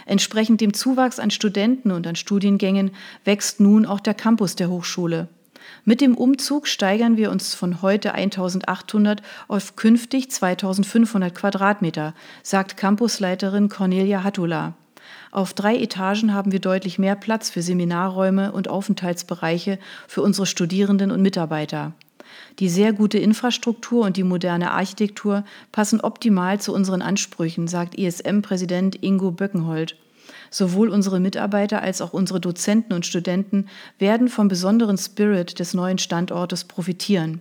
Entsprechend 0.07 0.61
dem 0.61 0.73
Zuwachs 0.73 1.19
an 1.19 1.33
Studenten 1.33 1.91
und 1.91 2.07
an 2.07 2.15
Studiengängen 2.15 2.93
wächst 3.25 3.59
nun 3.59 3.85
auch 3.87 4.01
der 4.01 4.15
Campus 4.15 4.55
der 4.55 4.71
Hochschule. 4.71 5.27
Mit 5.85 6.01
dem 6.01 6.17
Umzug 6.17 6.69
steigern 6.69 7.17
wir 7.17 7.33
uns 7.33 7.57
von 7.57 7.83
heute 7.83 8.15
1800 8.15 9.21
auf 9.49 9.75
künftig 9.75 10.31
2500 10.31 11.35
Quadratmeter, 11.35 12.15
sagt 12.45 12.77
Campusleiterin 12.77 13.69
Cornelia 13.69 14.23
Hattula. 14.23 14.75
Auf 15.33 15.55
drei 15.55 15.77
Etagen 15.77 16.33
haben 16.33 16.53
wir 16.53 16.61
deutlich 16.61 17.01
mehr 17.01 17.17
Platz 17.17 17.51
für 17.51 17.63
Seminarräume 17.63 18.53
und 18.53 18.69
Aufenthaltsbereiche 18.69 19.81
für 20.07 20.23
unsere 20.23 20.47
Studierenden 20.47 21.11
und 21.11 21.21
Mitarbeiter. 21.21 21.93
Die 22.61 22.69
sehr 22.69 22.93
gute 22.93 23.19
Infrastruktur 23.19 24.05
und 24.05 24.17
die 24.17 24.23
moderne 24.23 24.71
Architektur 24.71 25.45
passen 25.73 26.01
optimal 26.01 26.61
zu 26.61 26.73
unseren 26.73 27.03
Ansprüchen, 27.03 27.67
sagt 27.67 27.97
ISM-Präsident 27.97 29.03
Ingo 29.03 29.33
Böckenhold. 29.33 29.97
Sowohl 30.51 30.89
unsere 30.89 31.21
Mitarbeiter 31.21 31.83
als 31.83 32.01
auch 32.01 32.13
unsere 32.13 32.41
Dozenten 32.41 32.93
und 32.93 33.07
Studenten 33.07 33.69
werden 33.99 34.29
vom 34.29 34.49
besonderen 34.49 34.99
Spirit 34.99 35.59
des 35.59 35.75
neuen 35.75 35.99
Standortes 35.99 36.65
profitieren. 36.65 37.41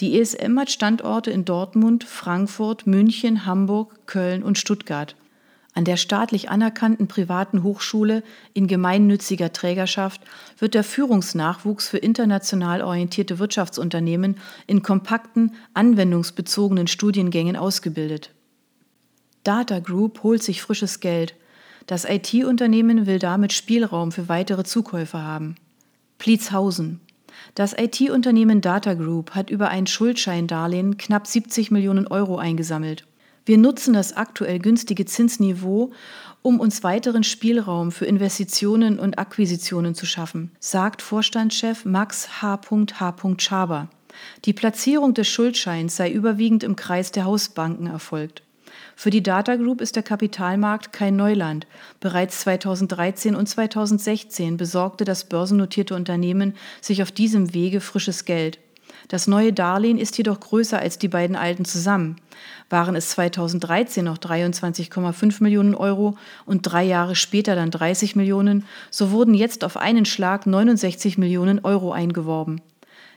Die 0.00 0.18
ESM 0.18 0.58
hat 0.58 0.70
Standorte 0.70 1.30
in 1.30 1.44
Dortmund, 1.44 2.04
Frankfurt, 2.04 2.86
München, 2.86 3.46
Hamburg, 3.46 4.06
Köln 4.06 4.42
und 4.42 4.58
Stuttgart. 4.58 5.16
An 5.74 5.84
der 5.86 5.96
staatlich 5.96 6.50
anerkannten 6.50 7.08
privaten 7.08 7.62
Hochschule 7.62 8.22
in 8.52 8.66
gemeinnütziger 8.66 9.52
Trägerschaft 9.52 10.20
wird 10.58 10.74
der 10.74 10.84
Führungsnachwuchs 10.84 11.88
für 11.88 11.96
international 11.96 12.82
orientierte 12.82 13.38
Wirtschaftsunternehmen 13.38 14.36
in 14.66 14.82
kompakten, 14.82 15.54
anwendungsbezogenen 15.72 16.88
Studiengängen 16.88 17.56
ausgebildet. 17.56 18.30
Data 19.44 19.78
Group 19.78 20.22
holt 20.22 20.42
sich 20.42 20.60
frisches 20.60 21.00
Geld. 21.00 21.34
Das 21.86 22.04
IT-Unternehmen 22.04 23.06
will 23.06 23.18
damit 23.18 23.52
Spielraum 23.52 24.12
für 24.12 24.28
weitere 24.28 24.64
Zukäufe 24.64 25.22
haben. 25.22 25.56
Pliezhausen. 26.18 27.00
Das 27.54 27.74
IT-Unternehmen 27.76 28.60
Data 28.60 28.94
Group 28.94 29.32
hat 29.32 29.50
über 29.50 29.68
ein 29.68 29.86
Schuldscheindarlehen 29.86 30.96
knapp 30.96 31.26
70 31.26 31.70
Millionen 31.70 32.06
Euro 32.06 32.38
eingesammelt. 32.38 33.06
Wir 33.44 33.58
nutzen 33.58 33.94
das 33.94 34.16
aktuell 34.16 34.60
günstige 34.60 35.04
Zinsniveau, 35.04 35.90
um 36.42 36.60
uns 36.60 36.84
weiteren 36.84 37.24
Spielraum 37.24 37.90
für 37.90 38.06
Investitionen 38.06 38.98
und 38.98 39.18
Akquisitionen 39.18 39.94
zu 39.94 40.06
schaffen, 40.06 40.52
sagt 40.60 41.02
Vorstandschef 41.02 41.84
Max 41.84 42.42
H. 42.42 42.60
H. 43.00 43.14
Schaber. 43.38 43.88
Die 44.44 44.52
Platzierung 44.52 45.14
des 45.14 45.28
Schuldscheins 45.28 45.96
sei 45.96 46.12
überwiegend 46.12 46.62
im 46.62 46.76
Kreis 46.76 47.10
der 47.12 47.24
Hausbanken 47.24 47.86
erfolgt. 47.86 48.42
Für 48.96 49.10
die 49.10 49.22
Data 49.22 49.56
Group 49.56 49.80
ist 49.80 49.96
der 49.96 50.02
Kapitalmarkt 50.02 50.92
kein 50.92 51.16
Neuland. 51.16 51.66
Bereits 52.00 52.40
2013 52.40 53.34
und 53.34 53.48
2016 53.48 54.56
besorgte 54.56 55.04
das 55.04 55.24
börsennotierte 55.24 55.94
Unternehmen 55.94 56.54
sich 56.80 57.02
auf 57.02 57.10
diesem 57.10 57.54
Wege 57.54 57.80
frisches 57.80 58.24
Geld. 58.24 58.58
Das 59.08 59.26
neue 59.26 59.52
Darlehen 59.52 59.98
ist 59.98 60.16
jedoch 60.16 60.40
größer 60.40 60.78
als 60.78 60.98
die 60.98 61.08
beiden 61.08 61.36
alten 61.36 61.64
zusammen. 61.64 62.16
Waren 62.70 62.96
es 62.96 63.10
2013 63.10 64.04
noch 64.04 64.18
23,5 64.18 65.42
Millionen 65.42 65.74
Euro 65.74 66.16
und 66.46 66.62
drei 66.62 66.84
Jahre 66.84 67.14
später 67.14 67.54
dann 67.54 67.70
30 67.70 68.16
Millionen, 68.16 68.64
so 68.90 69.10
wurden 69.10 69.34
jetzt 69.34 69.64
auf 69.64 69.76
einen 69.76 70.04
Schlag 70.04 70.46
69 70.46 71.18
Millionen 71.18 71.60
Euro 71.64 71.92
eingeworben. 71.92 72.60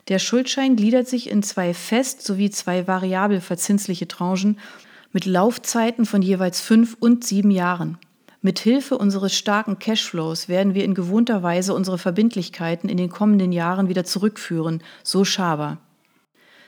Der 0.08 0.20
Schuldschein 0.20 0.76
gliedert 0.76 1.08
sich 1.08 1.30
in 1.30 1.42
zwei 1.42 1.74
fest 1.74 2.24
sowie 2.24 2.52
zwei 2.52 2.88
variabel 2.88 3.42
verzinsliche 3.42 4.08
Tranchen 4.08 4.60
mit 5.16 5.26
Laufzeiten 5.26 6.06
von 6.06 6.22
jeweils 6.22 6.60
fünf 6.60 6.98
und 7.00 7.24
sieben 7.24 7.50
Jahren. 7.50 7.98
Mit 8.42 8.60
Hilfe 8.60 8.98
unseres 8.98 9.34
starken 9.34 9.80
Cashflows 9.80 10.50
werden 10.50 10.74
wir 10.74 10.84
in 10.84 10.94
gewohnter 10.94 11.42
Weise 11.42 11.74
unsere 11.74 11.98
Verbindlichkeiten 11.98 12.90
in 12.90 12.98
den 12.98 13.10
kommenden 13.10 13.54
Jahren 13.54 13.88
wieder 13.88 14.04
zurückführen, 14.04 14.84
so 15.04 15.24
Schaber. 15.24 15.78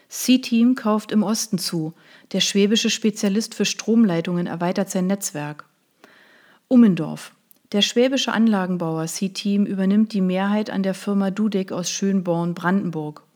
C-Team 0.08 0.76
kauft 0.76 1.12
im 1.12 1.24
Osten 1.24 1.58
zu. 1.58 1.94
Der 2.32 2.40
schwäbische 2.40 2.90
Spezialist 2.90 3.54
für 3.54 3.66
Stromleitungen 3.66 4.48
erweitert 4.48 4.90
sein 4.90 5.08
Netzwerk. 5.08 5.66
Ummendorf. 6.70 7.34
Der 7.74 7.82
schwäbische 7.82 8.32
Anlagenbauer 8.32 9.08
C-Team 9.08 9.66
übernimmt 9.66 10.14
die 10.14 10.22
Mehrheit 10.22 10.70
an 10.70 10.84
der 10.84 10.94
Firma 10.94 11.32
Dudek 11.32 11.74
aus 11.74 11.92
Schönborn, 11.92 12.54
Brandenburg. 12.54 13.27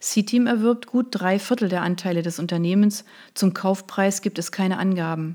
C-Team 0.00 0.46
erwirbt 0.46 0.86
gut 0.86 1.08
drei 1.10 1.38
Viertel 1.38 1.68
der 1.68 1.82
Anteile 1.82 2.22
des 2.22 2.38
Unternehmens. 2.38 3.04
Zum 3.34 3.54
Kaufpreis 3.54 4.22
gibt 4.22 4.38
es 4.38 4.52
keine 4.52 4.78
Angaben. 4.78 5.34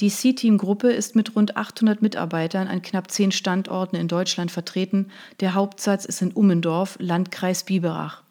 Die 0.00 0.10
C-Team-Gruppe 0.10 0.90
ist 0.90 1.14
mit 1.14 1.36
rund 1.36 1.56
800 1.56 2.02
Mitarbeitern 2.02 2.66
an 2.66 2.82
knapp 2.82 3.10
zehn 3.10 3.30
Standorten 3.30 3.96
in 3.96 4.08
Deutschland 4.08 4.50
vertreten. 4.50 5.10
Der 5.40 5.54
Hauptsatz 5.54 6.04
ist 6.04 6.20
in 6.20 6.32
Ummendorf, 6.32 6.96
Landkreis 6.98 7.64
Biberach. 7.64 8.22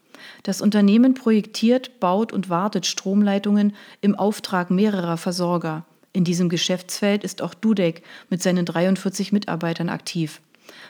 Das 0.43 0.62
Unternehmen 0.62 1.13
projektiert, 1.13 1.99
baut 1.99 2.34
und 2.34 2.49
wartet 2.49 2.86
Stromleitungen 2.86 3.73
im 4.01 4.15
Auftrag 4.15 4.71
mehrerer 4.71 5.17
Versorger. 5.17 5.86
In 6.12 6.23
diesem 6.23 6.49
Geschäftsfeld 6.49 7.23
ist 7.23 7.41
auch 7.41 7.53
Dudek 7.53 8.03
mit 8.29 8.41
seinen 8.43 8.65
43 8.65 9.32
Mitarbeitern 9.32 9.89
aktiv. 9.89 10.41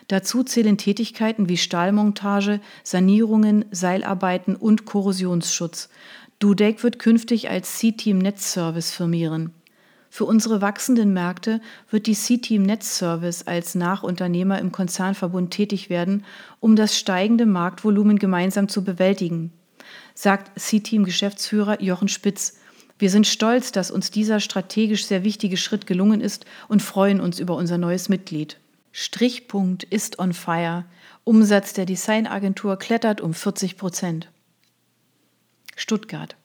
Dazu 0.08 0.44
zählen 0.44 0.78
Tätigkeiten 0.78 1.50
wie 1.50 1.58
Stahlmontage, 1.58 2.60
Sanierungen, 2.84 3.66
Seilarbeiten 3.72 4.56
und 4.56 4.86
Korrosionsschutz. 4.86 5.90
Dudek 6.40 6.84
wird 6.84 7.00
künftig 7.00 7.50
als 7.50 7.78
C-Team 7.78 8.18
Netzservice 8.18 8.92
firmieren. 8.92 9.54
Für 10.10 10.26
unsere 10.26 10.62
wachsenden 10.62 11.12
Märkte 11.12 11.60
wird 11.90 12.06
die 12.06 12.14
C-Team 12.14 12.62
Netzservice 12.62 13.48
als 13.48 13.74
Nachunternehmer 13.74 14.60
im 14.60 14.72
Konzernverbund 14.72 15.50
tätig 15.50 15.90
werden, 15.90 16.24
um 16.60 16.76
das 16.76 17.00
steigende 17.00 17.48
Marktvolumen 17.48 18.20
gemeinsam 18.20 18.70
zu 18.70 18.84
bewältigen, 18.84 19.52
sagt 20.14 20.60
C-Team 20.60 21.04
Geschäftsführer 21.04 21.82
Jochen 21.82 22.10
Spitz. 22.10 22.60
Wir 23.00 23.10
sind 23.10 23.26
stolz, 23.26 23.72
dass 23.72 23.90
uns 23.90 24.12
dieser 24.12 24.40
strategisch 24.40 25.08
sehr 25.08 25.24
wichtige 25.24 25.58
Schritt 25.58 25.88
gelungen 25.88 26.22
ist 26.22 26.46
und 26.68 26.84
freuen 26.84 27.20
uns 27.20 27.40
über 27.40 27.56
unser 27.56 27.80
neues 27.80 28.08
Mitglied. 28.08 28.60
Strichpunkt 28.96 29.84
ist 29.84 30.20
on 30.20 30.34
fire. 30.34 30.86
Umsatz 31.24 31.74
der 31.74 31.88
Designagentur 31.88 32.78
klettert 32.78 33.22
um 33.22 33.34
40 33.34 33.76
Prozent. 33.76 34.30
Stuttgart. 35.76 36.36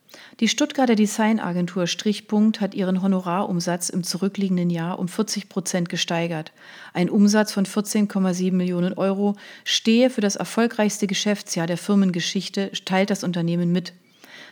Die 0.40 0.48
Stuttgarter 0.48 0.94
Designagentur 0.94 1.86
Strichpunkt 1.86 2.62
hat 2.62 2.74
ihren 2.74 3.02
Honorarumsatz 3.02 3.90
im 3.90 4.02
zurückliegenden 4.02 4.70
Jahr 4.70 4.98
um 4.98 5.08
40 5.08 5.50
Prozent 5.50 5.90
gesteigert. 5.90 6.52
Ein 6.94 7.10
Umsatz 7.10 7.52
von 7.52 7.66
14,7 7.66 8.52
Millionen 8.52 8.94
Euro 8.94 9.36
stehe 9.64 10.08
für 10.08 10.22
das 10.22 10.36
erfolgreichste 10.36 11.06
Geschäftsjahr 11.06 11.66
der 11.66 11.76
Firmengeschichte, 11.76 12.72
teilt 12.86 13.10
das 13.10 13.24
Unternehmen 13.24 13.72
mit. 13.72 13.92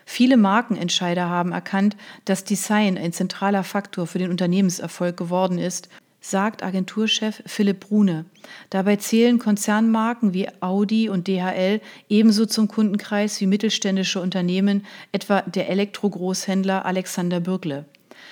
Viele 0.04 0.36
Markenentscheider 0.36 1.30
haben 1.30 1.52
erkannt, 1.52 1.96
dass 2.26 2.44
Design 2.44 2.98
ein 2.98 3.14
zentraler 3.14 3.64
Faktor 3.64 4.06
für 4.06 4.18
den 4.18 4.30
Unternehmenserfolg 4.30 5.16
geworden 5.16 5.56
ist 5.56 5.88
sagt 6.30 6.62
Agenturchef 6.62 7.42
Philipp 7.46 7.80
Brune. 7.88 8.24
Dabei 8.70 8.96
zählen 8.96 9.38
Konzernmarken 9.38 10.34
wie 10.34 10.48
Audi 10.60 11.08
und 11.08 11.28
DHL 11.28 11.80
ebenso 12.08 12.46
zum 12.46 12.68
Kundenkreis 12.68 13.40
wie 13.40 13.46
mittelständische 13.46 14.20
Unternehmen, 14.20 14.84
etwa 15.12 15.42
der 15.42 15.68
Elektrogroßhändler 15.68 16.84
Alexander 16.84 17.40
Bürgle. 17.40 17.84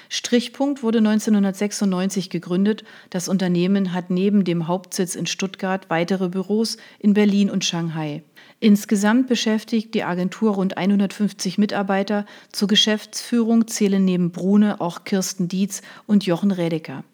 Strichpunkt 0.08 0.82
wurde 0.82 0.98
1996 0.98 2.30
gegründet. 2.30 2.84
Das 3.10 3.28
Unternehmen 3.28 3.92
hat 3.92 4.10
neben 4.10 4.44
dem 4.44 4.68
Hauptsitz 4.68 5.14
in 5.14 5.26
Stuttgart 5.26 5.88
weitere 5.88 6.28
Büros 6.28 6.76
in 6.98 7.14
Berlin 7.14 7.50
und 7.50 7.64
Shanghai. 7.64 8.22
Insgesamt 8.60 9.28
beschäftigt 9.28 9.94
die 9.94 10.04
Agentur 10.04 10.54
rund 10.54 10.76
150 10.76 11.58
Mitarbeiter. 11.58 12.26
Zur 12.50 12.68
Geschäftsführung 12.68 13.66
zählen 13.68 14.04
neben 14.04 14.30
Brune 14.30 14.80
auch 14.80 15.04
Kirsten 15.04 15.48
Dietz 15.48 15.82
und 16.06 16.26
Jochen 16.26 16.50
Redeker. 16.50 17.04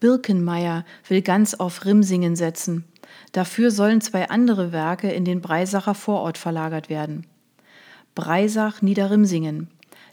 Birkenmeier 0.00 0.84
will 1.08 1.22
ganz 1.22 1.54
auf 1.54 1.84
Rimsingen 1.84 2.36
setzen. 2.36 2.84
Dafür 3.32 3.70
sollen 3.70 4.00
zwei 4.00 4.28
andere 4.28 4.72
Werke 4.72 5.10
in 5.10 5.24
den 5.24 5.40
Breisacher 5.40 5.94
Vorort 5.94 6.38
verlagert 6.38 6.88
werden. 6.88 7.26
Breisach 8.14 8.82
Niederrimsingen. 8.82 9.68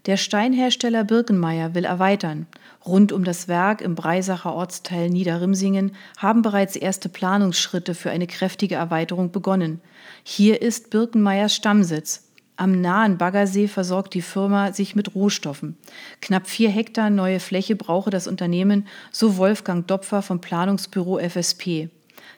Der 0.07 0.17
Steinhersteller 0.17 1.03
Birkenmeier 1.03 1.75
will 1.75 1.85
erweitern. 1.85 2.47
Rund 2.83 3.11
um 3.11 3.23
das 3.23 3.47
Werk 3.47 3.81
im 3.81 3.93
Breisacher 3.93 4.55
Ortsteil 4.55 5.11
Niederrimsingen 5.11 5.91
haben 6.17 6.41
bereits 6.41 6.75
erste 6.75 7.09
Planungsschritte 7.09 7.93
für 7.93 8.09
eine 8.09 8.25
kräftige 8.25 8.75
Erweiterung 8.75 9.31
begonnen. 9.31 9.79
Hier 10.23 10.63
ist 10.63 10.89
Birkenmeiers 10.89 11.53
Stammsitz. 11.55 12.30
Am 12.61 12.79
nahen 12.79 13.17
Baggersee 13.17 13.67
versorgt 13.67 14.13
die 14.13 14.21
Firma 14.21 14.71
sich 14.71 14.95
mit 14.95 15.15
Rohstoffen. 15.15 15.77
Knapp 16.21 16.45
vier 16.45 16.69
Hektar 16.69 17.09
neue 17.09 17.39
Fläche 17.39 17.75
brauche 17.75 18.11
das 18.11 18.27
Unternehmen, 18.27 18.85
so 19.11 19.37
Wolfgang 19.37 19.87
Dopfer 19.87 20.21
vom 20.21 20.41
Planungsbüro 20.41 21.17
FSP. 21.17 21.89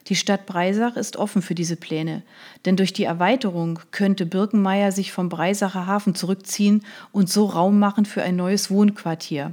Die 0.06 0.16
Stadt 0.16 0.46
Breisach 0.46 0.96
ist 0.96 1.18
offen 1.18 1.42
für 1.42 1.54
diese 1.54 1.76
Pläne, 1.76 2.22
denn 2.64 2.76
durch 2.76 2.94
die 2.94 3.04
Erweiterung 3.04 3.80
könnte 3.90 4.24
Birkenmeier 4.24 4.92
sich 4.92 5.12
vom 5.12 5.28
Breisacher 5.28 5.86
Hafen 5.86 6.14
zurückziehen 6.14 6.86
und 7.12 7.28
so 7.28 7.44
Raum 7.44 7.78
machen 7.78 8.06
für 8.06 8.22
ein 8.22 8.36
neues 8.36 8.70
Wohnquartier. 8.70 9.52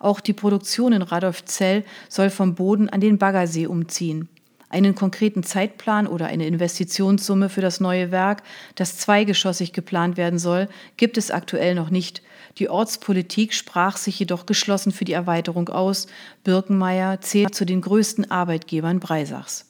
Auch 0.00 0.20
die 0.20 0.34
Produktion 0.34 0.92
in 0.92 1.00
Radolfzell 1.00 1.82
soll 2.10 2.28
vom 2.28 2.56
Boden 2.56 2.90
an 2.90 3.00
den 3.00 3.16
Baggersee 3.16 3.66
umziehen. 3.66 4.28
Einen 4.70 4.94
konkreten 4.94 5.42
Zeitplan 5.42 6.06
oder 6.06 6.26
eine 6.26 6.46
Investitionssumme 6.46 7.48
für 7.48 7.60
das 7.60 7.80
neue 7.80 8.12
Werk, 8.12 8.44
das 8.76 8.96
zweigeschossig 8.98 9.72
geplant 9.72 10.16
werden 10.16 10.38
soll, 10.38 10.68
gibt 10.96 11.18
es 11.18 11.32
aktuell 11.32 11.74
noch 11.74 11.90
nicht. 11.90 12.22
Die 12.58 12.70
Ortspolitik 12.70 13.52
sprach 13.52 13.96
sich 13.96 14.20
jedoch 14.20 14.46
geschlossen 14.46 14.92
für 14.92 15.04
die 15.04 15.12
Erweiterung 15.12 15.68
aus. 15.68 16.06
Birkenmeier 16.44 17.20
zählt 17.20 17.54
zu 17.54 17.66
den 17.66 17.80
größten 17.80 18.30
Arbeitgebern 18.30 19.00
Breisachs. 19.00 19.66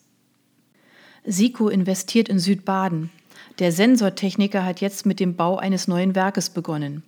SICO 1.25 1.69
investiert 1.69 2.29
in 2.29 2.39
Südbaden. 2.39 3.11
Der 3.59 3.73
Sensortechniker 3.73 4.65
hat 4.67 4.83
jetzt 4.83 5.07
mit 5.07 5.19
dem 5.19 5.35
Bau 5.35 5.57
eines 5.57 5.89
neuen 5.89 6.15
Werkes 6.15 6.51
begonnen. 6.51 7.03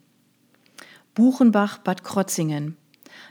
Buchenbach 1.14 1.78
Bad 1.78 2.04
Krotzingen. 2.04 2.78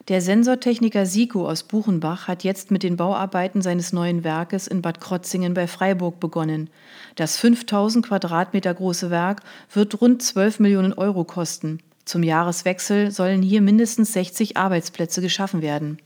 Der 0.08 0.20
Sensortechniker 0.20 1.06
Siko 1.06 1.48
aus 1.48 1.62
Buchenbach 1.62 2.28
hat 2.28 2.44
jetzt 2.44 2.72
mit 2.72 2.82
den 2.82 2.98
Bauarbeiten 2.98 3.62
seines 3.62 3.94
neuen 3.94 4.24
Werkes 4.24 4.66
in 4.66 4.82
Bad 4.82 5.00
Krotzingen 5.00 5.54
bei 5.54 5.68
Freiburg 5.68 6.20
begonnen. 6.20 6.72
Das 7.16 7.38
5000 7.38 8.08
Quadratmeter 8.08 8.74
große 8.74 9.12
Werk 9.12 9.42
wird 9.72 10.02
rund 10.02 10.24
12 10.24 10.60
Millionen 10.60 10.94
Euro 10.94 11.24
kosten. 11.24 11.80
Zum 12.04 12.24
Jahreswechsel 12.24 13.12
sollen 13.12 13.44
hier 13.44 13.62
mindestens 13.62 14.14
60 14.14 14.58
Arbeitsplätze 14.58 15.22
geschaffen 15.22 15.62
werden. 15.62 16.00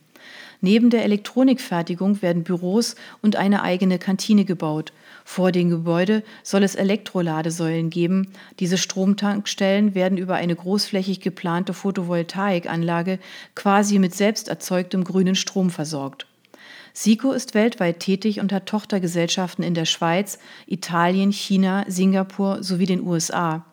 Neben 0.60 0.90
der 0.90 1.04
Elektronikfertigung 1.04 2.22
werden 2.22 2.44
Büros 2.44 2.96
und 3.22 3.38
eine 3.38 3.64
eigene 3.64 3.98
Kantine 3.98 4.44
gebaut. 4.44 4.92
Vor 5.28 5.52
dem 5.52 5.72
Gebäude 5.72 6.24
soll 6.44 6.64
es 6.64 6.76
Elektroladesäulen 6.76 7.90
geben. 7.90 8.32
Diese 8.60 8.78
Stromtankstellen 8.78 9.96
werden 9.96 10.20
über 10.20 10.36
eine 10.36 10.56
großflächig 10.56 11.20
geplante 11.20 11.74
Photovoltaikanlage 11.74 13.18
quasi 13.56 13.98
mit 13.98 14.14
selbst 14.14 14.48
erzeugtem 14.48 15.04
grünen 15.04 15.36
Strom 15.36 15.72
versorgt. 15.72 16.28
SICO 16.94 17.32
ist 17.32 17.56
weltweit 17.56 18.00
tätig 18.00 18.40
und 18.40 18.54
hat 18.54 18.68
Tochtergesellschaften 18.68 19.66
in 19.66 19.74
der 19.74 19.86
Schweiz, 19.86 20.38
Italien, 20.68 21.32
China, 21.34 21.84
Singapur 21.88 22.64
sowie 22.64 22.86
den 22.86 23.02
USA. 23.02 23.66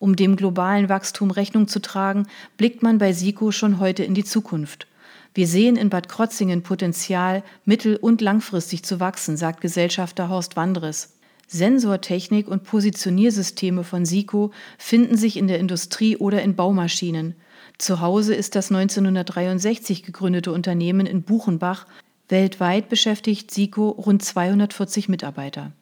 Um 0.00 0.16
dem 0.16 0.34
globalen 0.36 0.88
Wachstum 0.88 1.30
Rechnung 1.30 1.68
zu 1.68 1.80
tragen, 1.80 2.26
blickt 2.56 2.82
man 2.82 2.98
bei 2.98 3.12
SICO 3.12 3.52
schon 3.52 3.78
heute 3.78 4.02
in 4.02 4.14
die 4.14 4.24
Zukunft. 4.24 4.88
Wir 5.36 5.46
sehen 5.46 5.76
in 5.76 5.90
Bad 5.90 6.08
Krotzingen 6.08 6.62
Potenzial, 6.62 7.42
mittel- 7.66 7.96
und 7.96 8.22
langfristig 8.22 8.84
zu 8.84 9.00
wachsen, 9.00 9.36
sagt 9.36 9.60
Gesellschafter 9.60 10.30
Horst 10.30 10.56
Wandres. 10.56 11.18
Sensortechnik 11.46 12.48
und 12.48 12.64
Positioniersysteme 12.64 13.84
von 13.84 14.06
SICO 14.06 14.50
finden 14.78 15.18
sich 15.18 15.36
in 15.36 15.46
der 15.46 15.58
Industrie 15.58 16.16
oder 16.16 16.40
in 16.40 16.56
Baumaschinen. 16.56 17.34
Zu 17.76 18.00
Hause 18.00 18.34
ist 18.34 18.54
das 18.54 18.70
1963 18.70 20.04
gegründete 20.04 20.52
Unternehmen 20.52 21.04
in 21.04 21.20
Buchenbach. 21.20 21.86
Weltweit 22.30 22.88
beschäftigt 22.88 23.50
SICO 23.50 23.90
rund 23.90 24.24
240 24.24 25.10
Mitarbeiter. 25.10 25.72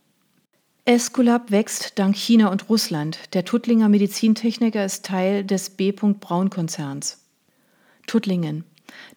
Esculap 0.84 1.52
wächst 1.52 2.00
dank 2.00 2.16
China 2.16 2.48
und 2.48 2.68
Russland. 2.68 3.32
Der 3.34 3.44
Tuttlinger 3.44 3.88
Medizintechniker 3.88 4.84
ist 4.84 5.06
Teil 5.06 5.44
des 5.44 5.70
B. 5.70 5.92
Braun 5.92 6.50
Konzerns. 6.50 7.20
Tuttlingen. 8.08 8.64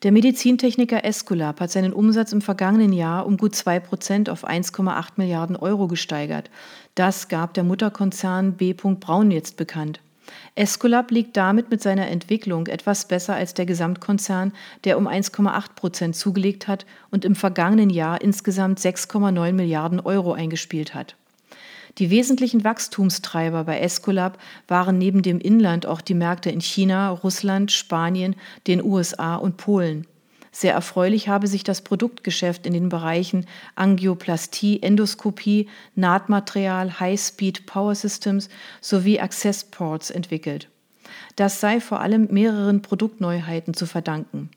Der 0.04 0.12
Medizintechniker 0.12 1.04
Esculap 1.04 1.60
hat 1.60 1.72
seinen 1.72 1.94
Umsatz 1.94 2.32
im 2.32 2.42
vergangenen 2.42 2.94
Jahr 2.94 3.26
um 3.26 3.38
gut 3.38 3.56
2 3.56 3.80
Prozent 3.80 4.30
auf 4.30 4.48
1,8 4.48 5.14
Milliarden 5.16 5.56
Euro 5.56 5.88
gesteigert. 5.88 6.50
Das 6.96 7.28
gab 7.28 7.54
der 7.54 7.64
Mutterkonzern 7.64 8.54
B. 8.54 8.74
Braun 8.74 9.32
jetzt 9.32 9.58
bekannt. 9.58 10.00
Esculap 10.56 11.12
liegt 11.12 11.38
damit 11.38 11.70
mit 11.70 11.82
seiner 11.82 12.08
Entwicklung 12.08 12.68
etwas 12.68 13.08
besser 13.08 13.36
als 13.36 13.54
der 13.54 13.66
Gesamtkonzern, 13.66 14.54
der 14.84 14.98
um 14.98 15.08
1,8 15.08 15.76
Prozent 15.76 16.16
zugelegt 16.16 16.68
hat 16.68 16.86
und 17.12 17.26
im 17.26 17.36
vergangenen 17.36 17.90
Jahr 17.90 18.22
insgesamt 18.22 18.80
6,9 18.80 19.54
Milliarden 19.54 20.00
Euro 20.00 20.34
eingespielt 20.34 20.94
hat. 20.94 21.16
Die 21.98 22.12
wesentlichen 22.12 22.64
Wachstumstreiber 22.64 23.64
bei 23.64 23.80
Escolab 23.80 24.38
waren 24.68 25.00
neben 25.00 25.24
dem 25.24 25.40
Inland 25.40 25.88
auch 25.88 26.02
die 26.02 26.14
Märkte 26.14 26.52
in 26.52 26.62
China, 26.62 27.10
Russland, 27.10 27.72
Spanien, 27.72 28.36
den 28.68 28.84
USA 28.84 29.36
und 29.36 29.58
Polen. 29.58 30.06
Sehr 30.52 30.74
erfreulich 30.74 31.28
habe 31.28 31.48
sich 31.48 31.64
das 31.64 31.82
Produktgeschäft 31.82 32.66
in 32.66 32.74
den 32.74 32.90
Bereichen 32.90 33.46
Angioplastie, 33.76 34.82
Endoskopie, 34.82 35.70
Nahtmaterial, 35.96 37.00
High-Speed 37.00 37.66
Power 37.66 37.96
Systems 37.96 38.50
sowie 38.82 39.20
Access 39.20 39.64
Ports 39.64 40.10
entwickelt. 40.10 40.70
Das 41.36 41.60
sei 41.60 41.80
vor 41.80 42.00
allem 42.00 42.28
mehreren 42.32 42.82
Produktneuheiten 42.82 43.74
zu 43.74 43.86
verdanken. 43.86 44.50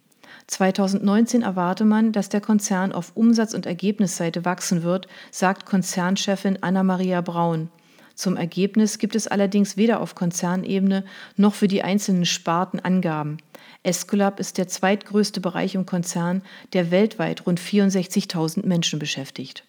2019 0.50 1.42
erwarte 1.42 1.84
man, 1.84 2.10
dass 2.10 2.28
der 2.28 2.40
Konzern 2.40 2.92
auf 2.92 3.12
Umsatz- 3.14 3.54
und 3.54 3.66
Ergebnisseite 3.66 4.44
wachsen 4.44 4.82
wird, 4.82 5.06
sagt 5.30 5.64
Konzernchefin 5.64 6.58
Anna-Maria 6.60 7.20
Braun. 7.20 7.70
Zum 8.16 8.36
Ergebnis 8.36 8.98
gibt 8.98 9.14
es 9.14 9.28
allerdings 9.28 9.76
weder 9.76 10.00
auf 10.00 10.16
Konzernebene 10.16 11.04
noch 11.36 11.54
für 11.54 11.68
die 11.68 11.82
einzelnen 11.82 12.26
Sparten 12.26 12.80
Angaben. 12.80 13.38
Esculap 13.84 14.40
ist 14.40 14.58
der 14.58 14.66
zweitgrößte 14.66 15.40
Bereich 15.40 15.76
im 15.76 15.86
Konzern, 15.86 16.42
der 16.72 16.90
weltweit 16.90 17.46
rund 17.46 17.60
64.000 17.60 18.66
Menschen 18.66 18.98
beschäftigt. 18.98 19.64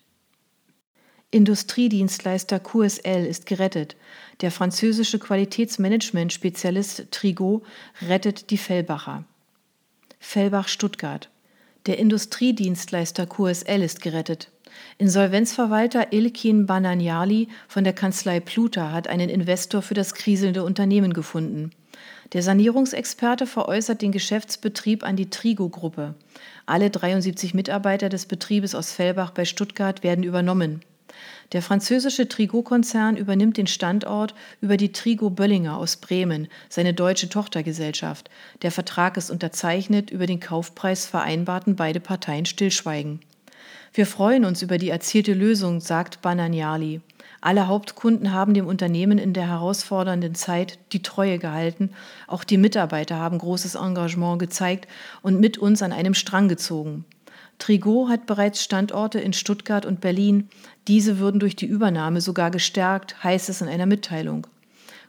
Industriedienstleister 1.30 2.60
QSL 2.60 3.26
ist 3.26 3.46
gerettet. 3.46 3.96
Der 4.42 4.52
französische 4.52 5.20
Qualitätsmanagement-Spezialist 5.20 7.10
Trigot 7.12 7.64
rettet 8.02 8.50
die 8.50 8.58
Fellbacher. 8.58 9.26
Fellbach-Stuttgart. 10.22 11.30
Der 11.88 12.00
Industriedienstleister 12.00 13.26
QSL 13.26 13.82
ist 13.82 14.02
gerettet. 14.02 14.50
Insolvenzverwalter 14.98 16.14
Ilkin 16.14 16.68
Bananjali 16.68 17.50
von 17.68 17.84
der 17.84 17.94
Kanzlei 17.94 18.40
Pluta 18.40 18.92
hat 18.92 19.08
einen 19.08 19.30
Investor 19.30 19.82
für 19.82 19.96
das 19.96 20.14
kriselnde 20.14 20.64
Unternehmen 20.64 21.12
gefunden. 21.12 21.72
Der 22.34 22.44
Sanierungsexperte 22.44 23.48
veräußert 23.48 24.02
den 24.02 24.14
Geschäftsbetrieb 24.14 25.04
an 25.04 25.18
die 25.18 25.30
Trigo-Gruppe. 25.30 26.16
Alle 26.66 26.90
73 26.90 27.54
Mitarbeiter 27.54 28.08
des 28.08 28.28
Betriebes 28.28 28.76
aus 28.76 28.94
Fellbach 28.94 29.32
bei 29.32 29.44
Stuttgart 29.44 30.04
werden 30.04 30.24
übernommen. 30.24 30.82
Der 31.52 31.62
französische 31.62 32.28
Trigo-Konzern 32.28 33.18
übernimmt 33.18 33.58
den 33.58 33.68
Standort 33.68 34.34
über 34.62 34.78
die 34.78 34.92
Trigo 34.92 35.30
Böllinger 35.30 35.78
aus 35.78 35.98
Bremen, 35.98 36.48
seine 36.70 36.94
deutsche 36.94 37.30
Tochtergesellschaft. 37.30 38.30
Der 38.62 38.72
Vertrag 38.72 39.18
ist 39.18 39.30
unterzeichnet, 39.30 40.12
über 40.12 40.28
den 40.28 40.40
Kaufpreis 40.40 41.06
vereinbarten 41.06 41.76
beide 41.76 42.00
Parteien 42.00 42.46
Stillschweigen. 42.46 43.20
Wir 43.94 44.06
freuen 44.06 44.46
uns 44.46 44.62
über 44.62 44.78
die 44.78 44.90
erzielte 44.90 45.34
Lösung, 45.34 45.82
sagt 45.82 46.22
Bananiali. 46.22 47.02
Alle 47.42 47.68
Hauptkunden 47.68 48.32
haben 48.32 48.54
dem 48.54 48.68
Unternehmen 48.68 49.18
in 49.18 49.34
der 49.34 49.48
herausfordernden 49.48 50.36
Zeit 50.36 50.80
die 50.94 51.02
Treue 51.02 51.40
gehalten. 51.40 51.90
Auch 52.28 52.46
die 52.46 52.58
Mitarbeiter 52.58 53.18
haben 53.18 53.40
großes 53.40 53.76
Engagement 53.76 54.40
gezeigt 54.40 54.88
und 55.24 55.40
mit 55.40 55.58
uns 55.58 55.82
an 55.82 55.92
einem 55.92 56.14
Strang 56.14 56.48
gezogen. 56.48 57.04
Trigot 57.58 58.10
hat 58.10 58.26
bereits 58.28 58.64
Standorte 58.64 59.20
in 59.20 59.34
Stuttgart 59.34 59.86
und 59.86 60.02
Berlin. 60.02 60.50
Diese 60.88 61.20
würden 61.20 61.40
durch 61.40 61.56
die 61.56 61.66
Übernahme 61.66 62.22
sogar 62.22 62.52
gestärkt, 62.52 63.24
heißt 63.24 63.50
es 63.50 63.62
in 63.62 63.68
einer 63.68 63.86
Mitteilung. 63.86 64.48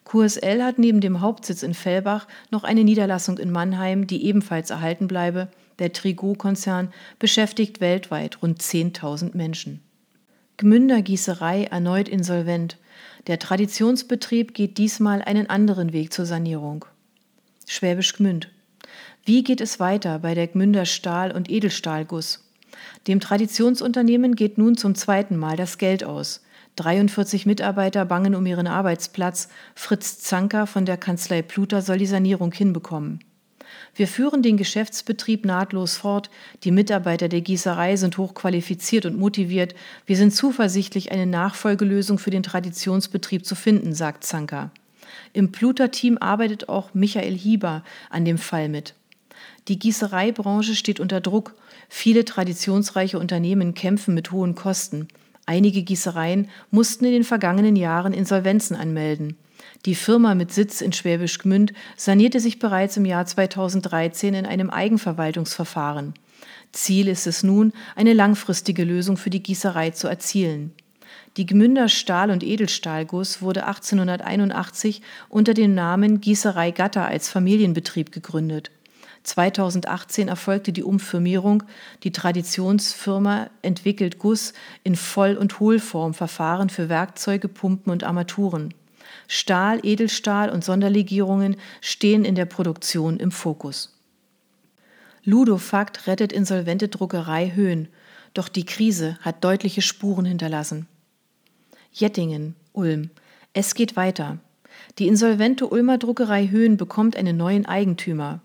QSL 0.04 0.62
hat 0.62 0.78
neben 0.78 1.00
dem 1.00 1.20
Hauptsitz 1.20 1.62
in 1.62 1.74
Fellbach 1.74 2.26
noch 2.50 2.64
eine 2.64 2.84
Niederlassung 2.84 3.38
in 3.38 3.50
Mannheim, 3.50 4.06
die 4.06 4.24
ebenfalls 4.26 4.70
erhalten 4.70 5.06
bleibe. 5.08 5.48
Der 5.78 5.92
Trigot-Konzern 5.92 6.92
beschäftigt 7.18 7.80
weltweit 7.80 8.42
rund 8.42 8.60
10.000 8.60 9.36
Menschen. 9.36 9.80
Gmünder 10.58 11.02
Gießerei 11.02 11.64
erneut 11.64 12.08
insolvent. 12.08 12.76
Der 13.26 13.38
Traditionsbetrieb 13.38 14.54
geht 14.54 14.78
diesmal 14.78 15.22
einen 15.22 15.48
anderen 15.48 15.92
Weg 15.92 16.12
zur 16.12 16.26
Sanierung. 16.26 16.84
Schwäbisch 17.66 18.12
Gmünd. 18.14 18.50
Wie 19.24 19.44
geht 19.44 19.60
es 19.60 19.80
weiter 19.80 20.18
bei 20.18 20.34
der 20.34 20.48
Gmünder 20.48 20.84
Stahl- 20.84 21.32
und 21.32 21.48
Edelstahlguss? 21.48 22.51
Dem 23.06 23.20
Traditionsunternehmen 23.20 24.36
geht 24.36 24.58
nun 24.58 24.76
zum 24.76 24.94
zweiten 24.94 25.36
Mal 25.36 25.56
das 25.56 25.78
Geld 25.78 26.04
aus. 26.04 26.42
43 26.76 27.46
Mitarbeiter 27.46 28.04
bangen 28.04 28.34
um 28.34 28.46
ihren 28.46 28.66
Arbeitsplatz. 28.66 29.48
Fritz 29.74 30.20
Zanker 30.20 30.66
von 30.66 30.86
der 30.86 30.96
Kanzlei 30.96 31.42
Pluter 31.42 31.82
soll 31.82 31.98
die 31.98 32.06
Sanierung 32.06 32.52
hinbekommen. 32.52 33.20
Wir 33.94 34.06
führen 34.06 34.42
den 34.42 34.56
Geschäftsbetrieb 34.56 35.44
nahtlos 35.44 35.96
fort. 35.96 36.30
Die 36.64 36.70
Mitarbeiter 36.70 37.28
der 37.28 37.40
Gießerei 37.40 37.96
sind 37.96 38.16
hochqualifiziert 38.18 39.06
und 39.06 39.18
motiviert. 39.18 39.74
Wir 40.06 40.16
sind 40.16 40.34
zuversichtlich, 40.34 41.12
eine 41.12 41.26
Nachfolgelösung 41.26 42.18
für 42.18 42.30
den 42.30 42.42
Traditionsbetrieb 42.42 43.44
zu 43.44 43.54
finden, 43.54 43.94
sagt 43.94 44.24
Zanker. 44.24 44.70
Im 45.32 45.52
Pluter-Team 45.52 46.18
arbeitet 46.18 46.68
auch 46.68 46.94
Michael 46.94 47.36
Hieber 47.36 47.82
an 48.10 48.24
dem 48.24 48.38
Fall 48.38 48.68
mit. 48.68 48.94
Die 49.68 49.78
Gießereibranche 49.78 50.74
steht 50.74 50.98
unter 50.98 51.20
Druck. 51.20 51.54
Viele 51.88 52.24
traditionsreiche 52.24 53.18
Unternehmen 53.18 53.74
kämpfen 53.74 54.14
mit 54.14 54.32
hohen 54.32 54.54
Kosten. 54.54 55.08
Einige 55.46 55.82
Gießereien 55.82 56.48
mussten 56.70 57.04
in 57.04 57.12
den 57.12 57.24
vergangenen 57.24 57.76
Jahren 57.76 58.12
Insolvenzen 58.12 58.76
anmelden. 58.76 59.36
Die 59.86 59.94
Firma 59.94 60.34
mit 60.34 60.52
Sitz 60.52 60.80
in 60.80 60.92
Schwäbisch 60.92 61.38
Gmünd 61.38 61.72
sanierte 61.96 62.40
sich 62.40 62.58
bereits 62.58 62.96
im 62.96 63.04
Jahr 63.04 63.26
2013 63.26 64.34
in 64.34 64.46
einem 64.46 64.70
Eigenverwaltungsverfahren. 64.70 66.14
Ziel 66.72 67.08
ist 67.08 67.26
es 67.26 67.42
nun, 67.42 67.72
eine 67.94 68.14
langfristige 68.14 68.84
Lösung 68.84 69.16
für 69.16 69.30
die 69.30 69.42
Gießerei 69.42 69.90
zu 69.90 70.08
erzielen. 70.08 70.72
Die 71.36 71.46
Gmünder 71.46 71.88
Stahl- 71.88 72.30
und 72.30 72.42
Edelstahlguss 72.42 73.42
wurde 73.42 73.66
1881 73.66 75.02
unter 75.28 75.54
dem 75.54 75.74
Namen 75.74 76.20
Gießerei 76.20 76.70
Gatter 76.70 77.06
als 77.06 77.28
Familienbetrieb 77.28 78.12
gegründet. 78.12 78.70
2018 79.22 80.28
erfolgte 80.28 80.72
die 80.72 80.82
Umfirmierung. 80.82 81.62
Die 82.02 82.12
Traditionsfirma 82.12 83.50
entwickelt 83.62 84.18
Guss 84.18 84.52
in 84.82 84.96
Voll- 84.96 85.36
und 85.36 85.60
Hohlformverfahren 85.60 86.68
für 86.68 86.88
Werkzeuge, 86.88 87.48
Pumpen 87.48 87.92
und 87.92 88.04
Armaturen. 88.04 88.74
Stahl, 89.28 89.80
Edelstahl 89.82 90.50
und 90.50 90.64
Sonderlegierungen 90.64 91.56
stehen 91.80 92.24
in 92.24 92.34
der 92.34 92.46
Produktion 92.46 93.18
im 93.18 93.30
Fokus. 93.30 93.96
Ludofakt 95.24 96.06
rettet 96.08 96.32
insolvente 96.32 96.88
Druckerei 96.88 97.52
Höhen, 97.54 97.88
doch 98.34 98.48
die 98.48 98.64
Krise 98.64 99.18
hat 99.20 99.44
deutliche 99.44 99.82
Spuren 99.82 100.24
hinterlassen. 100.24 100.88
Jettingen, 101.92 102.56
Ulm. 102.72 103.10
Es 103.52 103.74
geht 103.74 103.96
weiter. 103.96 104.38
Die 104.98 105.06
insolvente 105.06 105.68
Ulmer 105.68 105.98
Druckerei 105.98 106.48
Höhen 106.48 106.76
bekommt 106.76 107.16
einen 107.16 107.36
neuen 107.36 107.66
Eigentümer. 107.66 108.40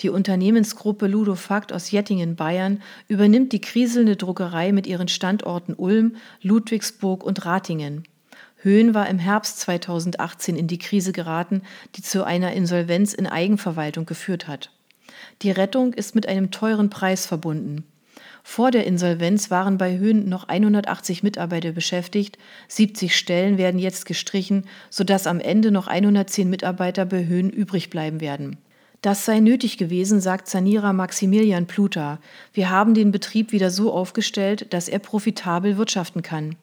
Die 0.00 0.10
Unternehmensgruppe 0.10 1.06
Ludofakt 1.06 1.72
aus 1.72 1.90
Jettingen, 1.90 2.36
Bayern, 2.36 2.82
übernimmt 3.08 3.52
die 3.52 3.60
kriselnde 3.60 4.16
Druckerei 4.16 4.72
mit 4.72 4.86
ihren 4.86 5.08
Standorten 5.08 5.74
Ulm, 5.74 6.16
Ludwigsburg 6.42 7.24
und 7.24 7.44
Ratingen. 7.44 8.04
Höhen 8.56 8.94
war 8.94 9.08
im 9.08 9.18
Herbst 9.18 9.58
2018 9.60 10.56
in 10.56 10.68
die 10.68 10.78
Krise 10.78 11.12
geraten, 11.12 11.62
die 11.96 12.02
zu 12.02 12.24
einer 12.24 12.52
Insolvenz 12.52 13.12
in 13.12 13.26
Eigenverwaltung 13.26 14.06
geführt 14.06 14.46
hat. 14.46 14.70
Die 15.42 15.50
Rettung 15.50 15.92
ist 15.92 16.14
mit 16.14 16.28
einem 16.28 16.50
teuren 16.50 16.88
Preis 16.88 17.26
verbunden. 17.26 17.84
Vor 18.44 18.70
der 18.70 18.86
Insolvenz 18.86 19.50
waren 19.50 19.78
bei 19.78 19.98
Höhen 19.98 20.28
noch 20.28 20.48
180 20.48 21.22
Mitarbeiter 21.22 21.72
beschäftigt, 21.72 22.38
70 22.68 23.16
Stellen 23.16 23.56
werden 23.56 23.78
jetzt 23.78 24.04
gestrichen, 24.04 24.64
sodass 24.90 25.26
am 25.26 25.40
Ende 25.40 25.70
noch 25.70 25.86
110 25.86 26.50
Mitarbeiter 26.50 27.04
bei 27.04 27.24
Höhen 27.26 27.50
übrig 27.50 27.88
bleiben 27.88 28.20
werden. 28.20 28.58
Das 29.02 29.24
sei 29.24 29.40
nötig 29.40 29.78
gewesen, 29.78 30.20
sagt 30.20 30.48
Sanierer 30.48 30.92
Maximilian 30.92 31.66
Pluta. 31.66 32.20
Wir 32.52 32.70
haben 32.70 32.94
den 32.94 33.10
Betrieb 33.10 33.50
wieder 33.50 33.68
so 33.68 33.92
aufgestellt, 33.92 34.72
dass 34.72 34.88
er 34.88 35.00
profitabel 35.00 35.76
wirtschaften 35.76 36.22
kann. 36.22 36.54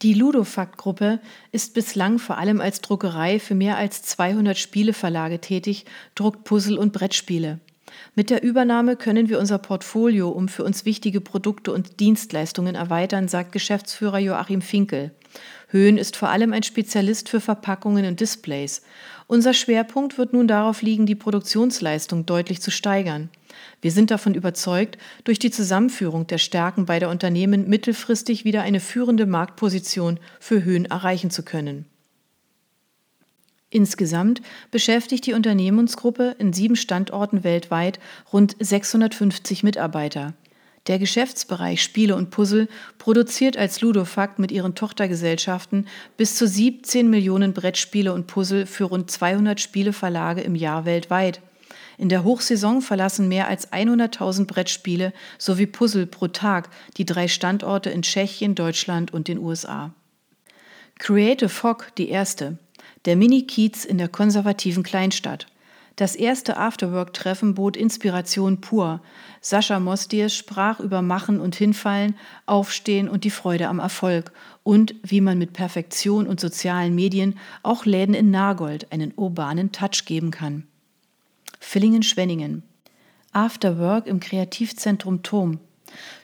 Die 0.00 0.14
Ludofakt-Gruppe 0.14 1.20
ist 1.52 1.74
bislang 1.74 2.18
vor 2.18 2.38
allem 2.38 2.62
als 2.62 2.80
Druckerei 2.80 3.38
für 3.38 3.54
mehr 3.54 3.76
als 3.76 4.02
200 4.02 4.56
Spieleverlage 4.56 5.40
tätig, 5.40 5.84
druckt 6.14 6.44
Puzzle 6.44 6.78
und 6.78 6.94
Brettspiele. 6.94 7.60
Mit 8.16 8.30
der 8.30 8.44
Übernahme 8.44 8.94
können 8.94 9.28
wir 9.28 9.40
unser 9.40 9.58
Portfolio 9.58 10.28
um 10.28 10.46
für 10.46 10.62
uns 10.62 10.84
wichtige 10.84 11.20
Produkte 11.20 11.72
und 11.72 11.98
Dienstleistungen 11.98 12.76
erweitern, 12.76 13.26
sagt 13.26 13.50
Geschäftsführer 13.50 14.20
Joachim 14.20 14.62
Finkel. 14.62 15.10
Höhen 15.68 15.98
ist 15.98 16.16
vor 16.16 16.28
allem 16.28 16.52
ein 16.52 16.62
Spezialist 16.62 17.28
für 17.28 17.40
Verpackungen 17.40 18.06
und 18.06 18.20
Displays. 18.20 18.82
Unser 19.26 19.52
Schwerpunkt 19.52 20.16
wird 20.16 20.32
nun 20.32 20.46
darauf 20.46 20.80
liegen, 20.80 21.06
die 21.06 21.16
Produktionsleistung 21.16 22.24
deutlich 22.24 22.62
zu 22.62 22.70
steigern. 22.70 23.30
Wir 23.80 23.90
sind 23.90 24.12
davon 24.12 24.34
überzeugt, 24.34 24.96
durch 25.24 25.40
die 25.40 25.50
Zusammenführung 25.50 26.28
der 26.28 26.38
Stärken 26.38 26.86
beider 26.86 27.10
Unternehmen 27.10 27.68
mittelfristig 27.68 28.44
wieder 28.44 28.62
eine 28.62 28.78
führende 28.78 29.26
Marktposition 29.26 30.20
für 30.38 30.62
Höhen 30.62 30.84
erreichen 30.84 31.30
zu 31.30 31.42
können. 31.42 31.86
Insgesamt 33.74 34.40
beschäftigt 34.70 35.26
die 35.26 35.32
Unternehmensgruppe 35.32 36.36
in 36.38 36.52
sieben 36.52 36.76
Standorten 36.76 37.42
weltweit 37.42 37.98
rund 38.32 38.54
650 38.60 39.64
Mitarbeiter. 39.64 40.34
Der 40.86 41.00
Geschäftsbereich 41.00 41.82
Spiele 41.82 42.14
und 42.14 42.30
Puzzle 42.30 42.68
produziert 42.98 43.56
als 43.56 43.80
Ludofakt 43.80 44.38
mit 44.38 44.52
ihren 44.52 44.76
Tochtergesellschaften 44.76 45.88
bis 46.16 46.36
zu 46.36 46.46
17 46.46 47.10
Millionen 47.10 47.52
Brettspiele 47.52 48.12
und 48.12 48.28
Puzzle 48.28 48.66
für 48.66 48.84
rund 48.84 49.10
200 49.10 49.60
Spieleverlage 49.60 50.42
im 50.42 50.54
Jahr 50.54 50.84
weltweit. 50.84 51.40
In 51.98 52.08
der 52.08 52.22
Hochsaison 52.22 52.80
verlassen 52.80 53.26
mehr 53.26 53.48
als 53.48 53.72
100.000 53.72 54.46
Brettspiele 54.46 55.12
sowie 55.36 55.66
Puzzle 55.66 56.06
pro 56.06 56.28
Tag 56.28 56.68
die 56.96 57.06
drei 57.06 57.26
Standorte 57.26 57.90
in 57.90 58.02
Tschechien, 58.02 58.54
Deutschland 58.54 59.12
und 59.12 59.26
den 59.26 59.38
USA. 59.38 59.92
Creative 61.00 61.48
Fog, 61.48 61.90
die 61.98 62.08
erste. 62.08 62.58
Der 63.04 63.16
Mini-Kiez 63.16 63.84
in 63.84 63.98
der 63.98 64.08
konservativen 64.08 64.82
Kleinstadt. 64.82 65.46
Das 65.96 66.16
erste 66.16 66.56
Afterwork-Treffen 66.56 67.54
bot 67.54 67.76
Inspiration 67.76 68.60
pur. 68.60 69.00
Sascha 69.40 69.78
Mostiers 69.78 70.34
sprach 70.34 70.80
über 70.80 71.02
Machen 71.02 71.38
und 71.38 71.54
Hinfallen, 71.54 72.16
Aufstehen 72.46 73.08
und 73.08 73.24
die 73.24 73.30
Freude 73.30 73.68
am 73.68 73.78
Erfolg 73.78 74.32
und 74.64 74.94
wie 75.02 75.20
man 75.20 75.38
mit 75.38 75.52
Perfektion 75.52 76.26
und 76.26 76.40
sozialen 76.40 76.94
Medien 76.94 77.38
auch 77.62 77.84
Läden 77.84 78.14
in 78.14 78.30
Nagold 78.30 78.90
einen 78.90 79.12
urbanen 79.14 79.70
Touch 79.70 80.04
geben 80.04 80.32
kann. 80.32 80.66
Villingen-Schwenningen. 81.60 82.64
Afterwork 83.32 84.06
im 84.06 84.18
Kreativzentrum 84.18 85.22
Turm. 85.22 85.60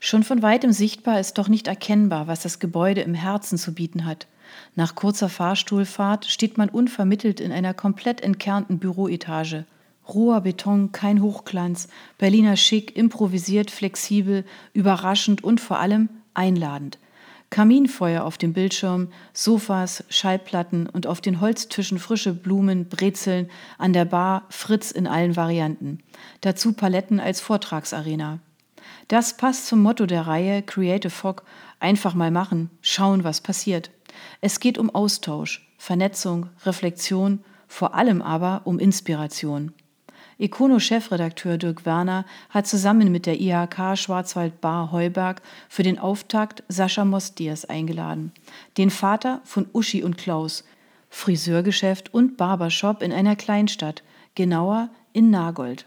Schon 0.01 0.25
von 0.25 0.43
weitem 0.43 0.73
sichtbar 0.73 1.21
ist 1.21 1.35
doch 1.35 1.49
nicht 1.49 1.69
erkennbar, 1.69 2.27
was 2.27 2.41
das 2.41 2.59
Gebäude 2.59 3.03
im 3.03 3.15
Herzen 3.15 3.57
zu 3.59 3.73
bieten 3.73 4.05
hat. 4.05 4.27
Nach 4.75 4.95
kurzer 4.95 5.29
Fahrstuhlfahrt 5.29 6.27
steht 6.27 6.59
man 6.59 6.69
unvermittelt 6.69 7.41
in 7.41 7.53
einer 7.53 7.75
komplett 7.75 8.21
entkernten 8.21 8.79
Büroetage. 8.79 9.65
Roher 10.09 10.41
Beton, 10.41 10.93
kein 10.93 11.23
Hochglanz, 11.23 11.89
Berliner 12.19 12.57
Schick, 12.57 12.97
improvisiert, 12.97 13.71
flexibel, 13.71 14.45
überraschend 14.73 15.45
und 15.45 15.61
vor 15.61 15.79
allem 15.79 16.09
einladend. 16.35 16.99
Kaminfeuer 17.51 18.25
auf 18.25 18.39
dem 18.39 18.53
Bildschirm, 18.53 19.09
Sofas, 19.33 20.05
Schallplatten 20.09 20.87
und 20.87 21.09
auf 21.09 21.21
den 21.21 21.41
Holztischen 21.41 21.99
frische 21.99 22.33
Blumen, 22.33 22.89
Brezeln, 22.89 23.51
an 23.77 23.93
der 23.93 24.05
Bar 24.05 24.47
Fritz 24.51 24.93
in 24.93 25.09
allen 25.09 25.35
Varianten. 25.35 25.99
Dazu 26.43 26.73
Paletten 26.73 27.19
als 27.19 27.41
Vortragsarena. 27.41 28.39
Das 29.09 29.37
passt 29.37 29.67
zum 29.67 29.83
Motto 29.83 30.07
der 30.07 30.29
Reihe 30.29 30.63
Creative 30.63 31.11
Fog, 31.11 31.43
einfach 31.81 32.15
mal 32.15 32.31
machen, 32.31 32.71
schauen, 32.81 33.25
was 33.25 33.41
passiert. 33.41 33.91
Es 34.41 34.61
geht 34.61 34.79
um 34.79 34.91
Austausch, 34.91 35.67
Vernetzung, 35.79 36.51
Reflexion, 36.65 37.45
vor 37.69 37.95
allem 37.95 38.23
aber 38.23 38.63
um 38.65 38.79
Inspiration. 38.79 39.73
Econo-Chefredakteur 40.41 41.59
Dirk 41.59 41.85
Werner 41.85 42.25
hat 42.49 42.67
zusammen 42.67 43.13
mit 43.13 43.27
der 43.27 43.39
IHK 43.39 43.97
Schwarzwald 43.97 44.61
Bar 44.63 44.91
Heuberg 44.91 45.43
für 45.69 45.83
den 45.83 45.99
Auftakt 45.99 46.63
Sascha 46.69 47.05
Mostiers 47.05 47.67
eingeladen, 47.67 48.33
den 48.79 48.91
Vater 48.91 49.43
von 49.45 49.67
Uschi 49.75 50.03
und 50.03 50.17
Klaus, 50.17 50.65
Friseurgeschäft 51.11 52.15
und 52.15 52.39
Barbershop 52.39 53.03
in 53.03 53.13
einer 53.13 53.37
Kleinstadt, 53.37 54.03
genauer 54.35 54.89
in 55.13 55.31
Nagold. 55.31 55.87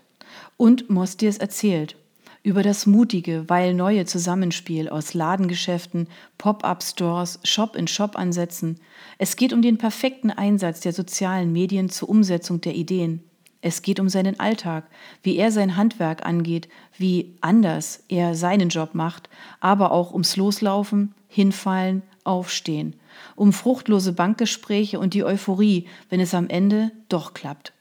Und 0.58 0.90
Mostiers 0.90 1.38
erzählt, 1.38 1.96
über 2.44 2.62
das 2.62 2.86
mutige, 2.86 3.46
weil 3.48 3.74
neue 3.74 4.06
Zusammenspiel 4.06 4.90
aus 4.90 5.14
Ladengeschäften, 5.14 6.08
Pop-up-Stores, 6.38 7.40
Shop-in-Shop-Ansätzen. 7.44 8.80
Es 9.18 9.38
geht 9.38 9.54
um 9.54 9.62
den 9.62 9.78
perfekten 9.78 10.30
Einsatz 10.30 10.82
der 10.82 10.92
sozialen 10.92 11.54
Medien 11.54 11.90
zur 11.90 12.10
Umsetzung 12.10 12.60
der 12.60 12.76
Ideen. 12.76 13.24
Es 13.62 13.82
geht 13.82 14.02
um 14.02 14.10
seinen 14.10 14.42
Alltag, 14.42 14.90
wie 15.24 15.38
er 15.38 15.50
sein 15.50 15.78
Handwerk 15.78 16.26
angeht, 16.26 16.68
wie 16.98 17.34
anders 17.40 18.04
er 18.10 18.36
seinen 18.36 18.68
Job 18.68 18.94
macht, 18.94 19.30
aber 19.62 19.94
auch 19.94 20.12
ums 20.12 20.36
Loslaufen, 20.36 21.16
Hinfallen, 21.30 22.02
Aufstehen, 22.26 22.98
um 23.38 23.54
fruchtlose 23.54 24.12
Bankgespräche 24.12 25.00
und 25.00 25.14
die 25.14 25.24
Euphorie, 25.24 25.88
wenn 26.10 26.20
es 26.20 26.34
am 26.34 26.50
Ende 26.50 26.92
doch 27.08 27.34
klappt. 27.34 27.72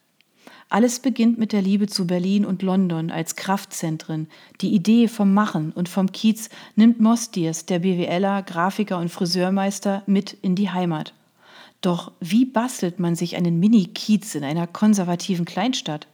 Alles 0.73 1.01
beginnt 1.01 1.37
mit 1.37 1.53
der 1.53 1.61
Liebe 1.61 1.87
zu 1.87 2.07
Berlin 2.07 2.47
und 2.47 2.63
London 2.63 3.11
als 3.11 3.37
Kraftzentren. 3.37 4.27
Die 4.63 4.73
Idee 4.73 5.07
vom 5.07 5.35
Machen 5.35 5.71
und 5.73 5.87
vom 5.87 6.11
Kiez 6.13 6.49
nimmt 6.77 6.99
Mostiers, 6.99 7.67
der 7.67 7.81
BWLer, 7.81 8.43
Grafiker 8.43 8.97
und 8.97 9.11
Friseurmeister, 9.11 10.03
mit 10.07 10.33
in 10.41 10.55
die 10.55 10.71
Heimat. 10.71 11.13
Doch 11.83 12.13
wie 12.21 12.47
bastelt 12.47 13.01
man 13.01 13.17
sich 13.17 13.37
einen 13.37 13.61
Mini-Kiez 13.61 14.35
in 14.35 14.45
einer 14.45 14.67
konservativen 14.67 15.45
Kleinstadt? 15.45 16.07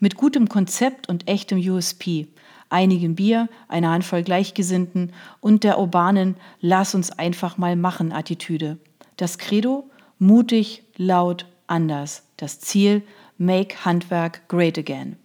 Mit 0.00 0.16
gutem 0.16 0.48
Konzept 0.48 1.10
und 1.10 1.28
echtem 1.28 1.58
USP, 1.58 2.28
einigem 2.70 3.16
Bier, 3.16 3.50
einer 3.68 3.90
Handvoll 3.90 4.22
Gleichgesinnten 4.22 5.12
und 5.42 5.62
der 5.62 5.78
urbanen 5.78 6.36
Lass 6.62 6.94
uns 6.94 7.10
einfach 7.10 7.58
mal 7.58 7.76
machen 7.76 8.12
Attitüde. 8.12 8.78
Das 9.18 9.36
Credo? 9.36 9.84
Mutig, 10.18 10.84
laut, 10.96 11.44
anders. 11.66 12.22
Das 12.38 12.60
Ziel? 12.60 13.02
Make 13.38 13.84
Handwerk 13.84 14.46
Great 14.48 14.78
Again. 14.78 15.16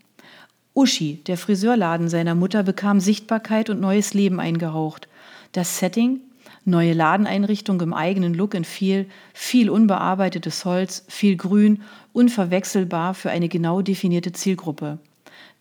Uschi, 0.73 1.21
der 1.27 1.37
Friseurladen 1.37 2.09
seiner 2.09 2.33
Mutter, 2.33 2.63
bekam 2.63 2.99
Sichtbarkeit 2.99 3.69
und 3.69 3.79
neues 3.79 4.15
Leben 4.15 4.39
eingehaucht. 4.39 5.07
Das 5.51 5.77
Setting, 5.77 6.21
neue 6.65 6.93
Ladeneinrichtung 6.93 7.79
im 7.81 7.93
eigenen 7.93 8.33
Look 8.33 8.55
in 8.55 8.63
viel, 8.63 9.07
viel 9.35 9.69
unbearbeitetes 9.69 10.65
Holz, 10.65 11.05
viel 11.07 11.37
Grün, 11.37 11.83
unverwechselbar 12.11 13.13
für 13.13 13.29
eine 13.29 13.47
genau 13.47 13.83
definierte 13.83 14.31
Zielgruppe. 14.31 14.97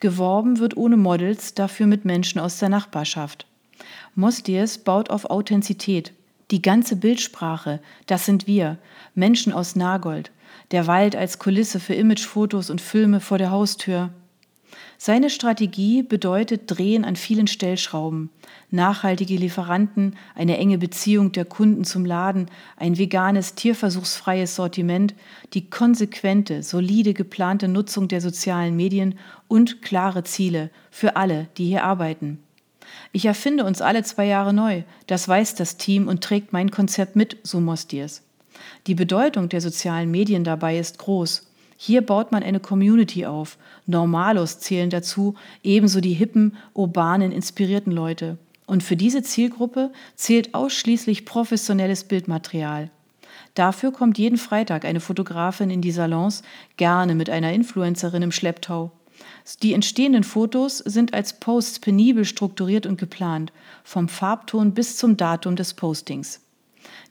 Geworben 0.00 0.58
wird 0.58 0.74
ohne 0.74 0.96
Models, 0.96 1.52
dafür 1.52 1.86
mit 1.86 2.06
Menschen 2.06 2.40
aus 2.40 2.58
der 2.60 2.70
Nachbarschaft. 2.70 3.46
Mostiers 4.14 4.78
baut 4.78 5.10
auf 5.10 5.26
Authentizität. 5.26 6.14
Die 6.50 6.62
ganze 6.62 6.96
Bildsprache, 6.96 7.80
das 8.06 8.24
sind 8.24 8.46
wir, 8.46 8.78
Menschen 9.14 9.52
aus 9.52 9.76
Nagold, 9.76 10.30
der 10.70 10.86
Wald 10.86 11.16
als 11.16 11.38
Kulisse 11.38 11.80
für 11.80 11.94
Imagefotos 11.94 12.70
und 12.70 12.80
Filme 12.80 13.20
vor 13.20 13.38
der 13.38 13.50
Haustür. 13.50 14.10
Seine 15.00 15.30
Strategie 15.30 16.02
bedeutet 16.02 16.62
Drehen 16.66 17.04
an 17.04 17.14
vielen 17.14 17.46
Stellschrauben, 17.46 18.30
nachhaltige 18.70 19.36
Lieferanten, 19.36 20.16
eine 20.34 20.58
enge 20.58 20.76
Beziehung 20.76 21.30
der 21.30 21.44
Kunden 21.44 21.84
zum 21.84 22.04
Laden, 22.04 22.50
ein 22.76 22.98
veganes, 22.98 23.54
tierversuchsfreies 23.54 24.56
Sortiment, 24.56 25.14
die 25.54 25.70
konsequente, 25.70 26.64
solide 26.64 27.14
geplante 27.14 27.68
Nutzung 27.68 28.08
der 28.08 28.20
sozialen 28.20 28.74
Medien 28.74 29.18
und 29.46 29.82
klare 29.82 30.24
Ziele 30.24 30.70
für 30.90 31.14
alle, 31.14 31.48
die 31.56 31.66
hier 31.66 31.84
arbeiten. 31.84 32.40
Ich 33.12 33.24
erfinde 33.24 33.64
uns 33.64 33.80
alle 33.80 34.02
zwei 34.02 34.26
Jahre 34.26 34.52
neu, 34.52 34.82
das 35.06 35.28
weiß 35.28 35.54
das 35.54 35.76
Team 35.76 36.08
und 36.08 36.24
trägt 36.24 36.52
mein 36.52 36.70
Konzept 36.70 37.14
mit, 37.14 37.36
so 37.44 37.60
Mostiers. 37.60 38.22
Die 38.88 38.94
Bedeutung 38.94 39.50
der 39.50 39.60
sozialen 39.60 40.10
Medien 40.10 40.44
dabei 40.44 40.78
ist 40.78 40.96
groß. 40.96 41.46
Hier 41.76 42.00
baut 42.00 42.32
man 42.32 42.42
eine 42.42 42.58
Community 42.58 43.26
auf. 43.26 43.58
Normalos 43.84 44.60
zählen 44.60 44.88
dazu, 44.88 45.34
ebenso 45.62 46.00
die 46.00 46.14
hippen, 46.14 46.56
urbanen, 46.72 47.30
inspirierten 47.30 47.92
Leute. 47.92 48.38
Und 48.66 48.82
für 48.82 48.96
diese 48.96 49.22
Zielgruppe 49.22 49.92
zählt 50.16 50.54
ausschließlich 50.54 51.26
professionelles 51.26 52.04
Bildmaterial. 52.04 52.90
Dafür 53.52 53.92
kommt 53.92 54.16
jeden 54.16 54.38
Freitag 54.38 54.86
eine 54.86 55.00
Fotografin 55.00 55.68
in 55.68 55.82
die 55.82 55.92
Salons, 55.92 56.42
gerne 56.78 57.14
mit 57.14 57.28
einer 57.28 57.52
Influencerin 57.52 58.22
im 58.22 58.32
Schlepptau. 58.32 58.90
Die 59.62 59.74
entstehenden 59.74 60.24
Fotos 60.24 60.78
sind 60.78 61.12
als 61.12 61.38
Posts 61.38 61.80
penibel 61.80 62.24
strukturiert 62.24 62.86
und 62.86 62.98
geplant, 62.98 63.52
vom 63.84 64.08
Farbton 64.08 64.72
bis 64.72 64.96
zum 64.96 65.18
Datum 65.18 65.56
des 65.56 65.74
Postings. 65.74 66.40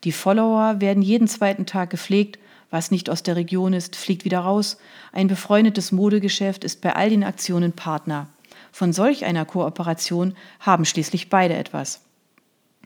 Die 0.04 0.12
Follower 0.12 0.80
werden 0.80 1.04
jeden 1.04 1.28
zweiten 1.28 1.66
Tag 1.66 1.90
gepflegt 1.90 2.40
was 2.70 2.92
nicht 2.92 3.10
aus 3.10 3.24
der 3.24 3.36
Region 3.36 3.74
ist, 3.74 3.96
fliegt 3.96 4.26
wieder 4.26 4.40
raus. 4.40 4.78
Ein 5.14 5.28
befreundetes 5.28 5.92
Modegeschäft 5.92 6.64
ist 6.64 6.82
bei 6.82 6.96
all 6.96 7.10
den 7.10 7.24
Aktionen 7.24 7.72
Partner. 7.72 8.28
Von 8.72 8.94
solch 8.94 9.26
einer 9.26 9.46
Kooperation 9.46 10.36
haben 10.60 10.86
schließlich 10.86 11.30
beide 11.30 11.56
etwas. 11.56 12.02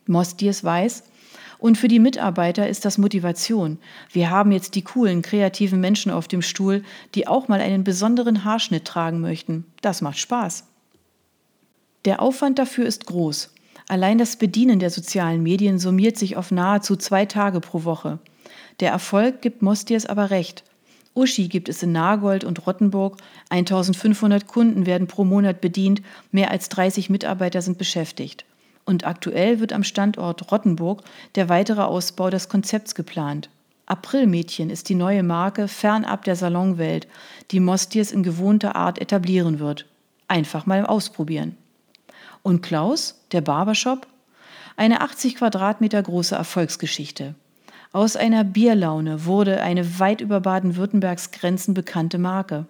Mostiers 0.05 0.63
weiß, 0.63 1.03
und 1.57 1.77
für 1.77 1.87
die 1.87 1.99
Mitarbeiter 1.99 2.67
ist 2.67 2.85
das 2.85 2.97
Motivation. 2.97 3.77
Wir 4.11 4.31
haben 4.31 4.51
jetzt 4.51 4.73
die 4.73 4.81
coolen, 4.81 5.21
kreativen 5.21 5.79
Menschen 5.79 6.11
auf 6.11 6.27
dem 6.27 6.41
Stuhl, 6.41 6.83
die 7.13 7.27
auch 7.27 7.49
mal 7.49 7.61
einen 7.61 7.83
besonderen 7.83 8.43
Haarschnitt 8.43 8.85
tragen 8.85 9.21
möchten. 9.21 9.65
Das 9.81 10.01
macht 10.01 10.17
Spaß. 10.17 10.63
Der 12.05 12.19
Aufwand 12.19 12.57
dafür 12.57 12.87
ist 12.87 13.05
groß. 13.05 13.53
Allein 13.91 14.17
das 14.17 14.37
Bedienen 14.37 14.79
der 14.79 14.89
sozialen 14.89 15.43
Medien 15.43 15.77
summiert 15.77 16.17
sich 16.17 16.37
auf 16.37 16.49
nahezu 16.49 16.95
zwei 16.95 17.25
Tage 17.25 17.59
pro 17.59 17.83
Woche. 17.83 18.19
Der 18.79 18.89
Erfolg 18.89 19.41
gibt 19.41 19.61
Mostiers 19.61 20.05
aber 20.05 20.29
recht. 20.29 20.63
Uschi 21.13 21.49
gibt 21.49 21.67
es 21.67 21.83
in 21.83 21.91
Nagold 21.91 22.45
und 22.45 22.65
Rottenburg. 22.65 23.17
1500 23.49 24.47
Kunden 24.47 24.85
werden 24.85 25.07
pro 25.07 25.25
Monat 25.25 25.59
bedient, 25.59 26.01
mehr 26.31 26.51
als 26.51 26.69
30 26.69 27.09
Mitarbeiter 27.09 27.61
sind 27.61 27.77
beschäftigt. 27.77 28.45
Und 28.85 29.05
aktuell 29.05 29.59
wird 29.59 29.73
am 29.73 29.83
Standort 29.83 30.53
Rottenburg 30.53 31.03
der 31.35 31.49
weitere 31.49 31.81
Ausbau 31.81 32.29
des 32.29 32.47
Konzepts 32.47 32.95
geplant. 32.95 33.49
Aprilmädchen 33.87 34.69
ist 34.69 34.87
die 34.87 34.95
neue 34.95 35.21
Marke 35.21 35.67
fernab 35.67 36.23
der 36.23 36.37
Salonwelt, 36.37 37.09
die 37.51 37.59
Mostiers 37.59 38.13
in 38.13 38.23
gewohnter 38.23 38.77
Art 38.77 39.01
etablieren 39.01 39.59
wird. 39.59 39.85
Einfach 40.29 40.65
mal 40.65 40.85
ausprobieren. 40.85 41.57
Und 42.43 42.61
Klaus, 42.61 43.21
der 43.31 43.41
Barbershop? 43.41 44.07
Eine 44.75 45.01
80 45.01 45.35
Quadratmeter 45.35 46.01
große 46.01 46.35
Erfolgsgeschichte. 46.35 47.35
Aus 47.93 48.15
einer 48.15 48.43
Bierlaune 48.43 49.25
wurde 49.25 49.61
eine 49.61 49.99
weit 49.99 50.21
über 50.21 50.39
Baden-Württembergs 50.39 51.31
Grenzen 51.31 51.73
bekannte 51.73 52.17
Marke. 52.17 52.65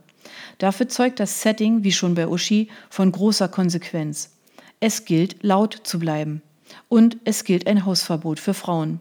Dafür 0.57 0.89
zeugt 0.89 1.19
das 1.19 1.41
Setting, 1.41 1.83
wie 1.83 1.91
schon 1.91 2.15
bei 2.15 2.27
Uschi, 2.27 2.69
von 2.89 3.11
großer 3.11 3.47
Konsequenz. 3.47 4.31
Es 4.79 5.05
gilt, 5.05 5.43
laut 5.43 5.79
zu 5.83 5.99
bleiben. 5.99 6.41
Und 6.89 7.17
es 7.23 7.43
gilt 7.43 7.67
ein 7.67 7.85
Hausverbot 7.85 8.39
für 8.39 8.53
Frauen. 8.53 8.99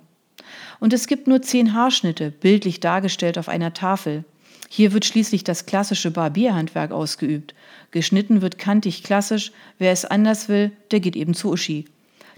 Und 0.79 0.93
es 0.93 1.07
gibt 1.07 1.27
nur 1.27 1.43
zehn 1.43 1.75
Haarschnitte, 1.75 2.31
bildlich 2.31 2.81
dargestellt 2.81 3.39
auf 3.39 3.49
einer 3.49 3.73
Tafel. 3.73 4.25
Hier 4.73 4.93
wird 4.93 5.05
schließlich 5.05 5.43
das 5.43 5.67
klassische 5.67 6.13
Barbierhandwerk 6.13 6.93
ausgeübt. 6.93 7.55
Geschnitten 7.91 8.41
wird 8.41 8.57
kantig 8.57 9.03
klassisch, 9.03 9.51
wer 9.79 9.91
es 9.91 10.05
anders 10.05 10.49
will, 10.49 10.71
der 10.93 11.01
geht 11.01 11.17
eben 11.17 11.35
zu 11.35 11.51
Uschi. 11.51 11.87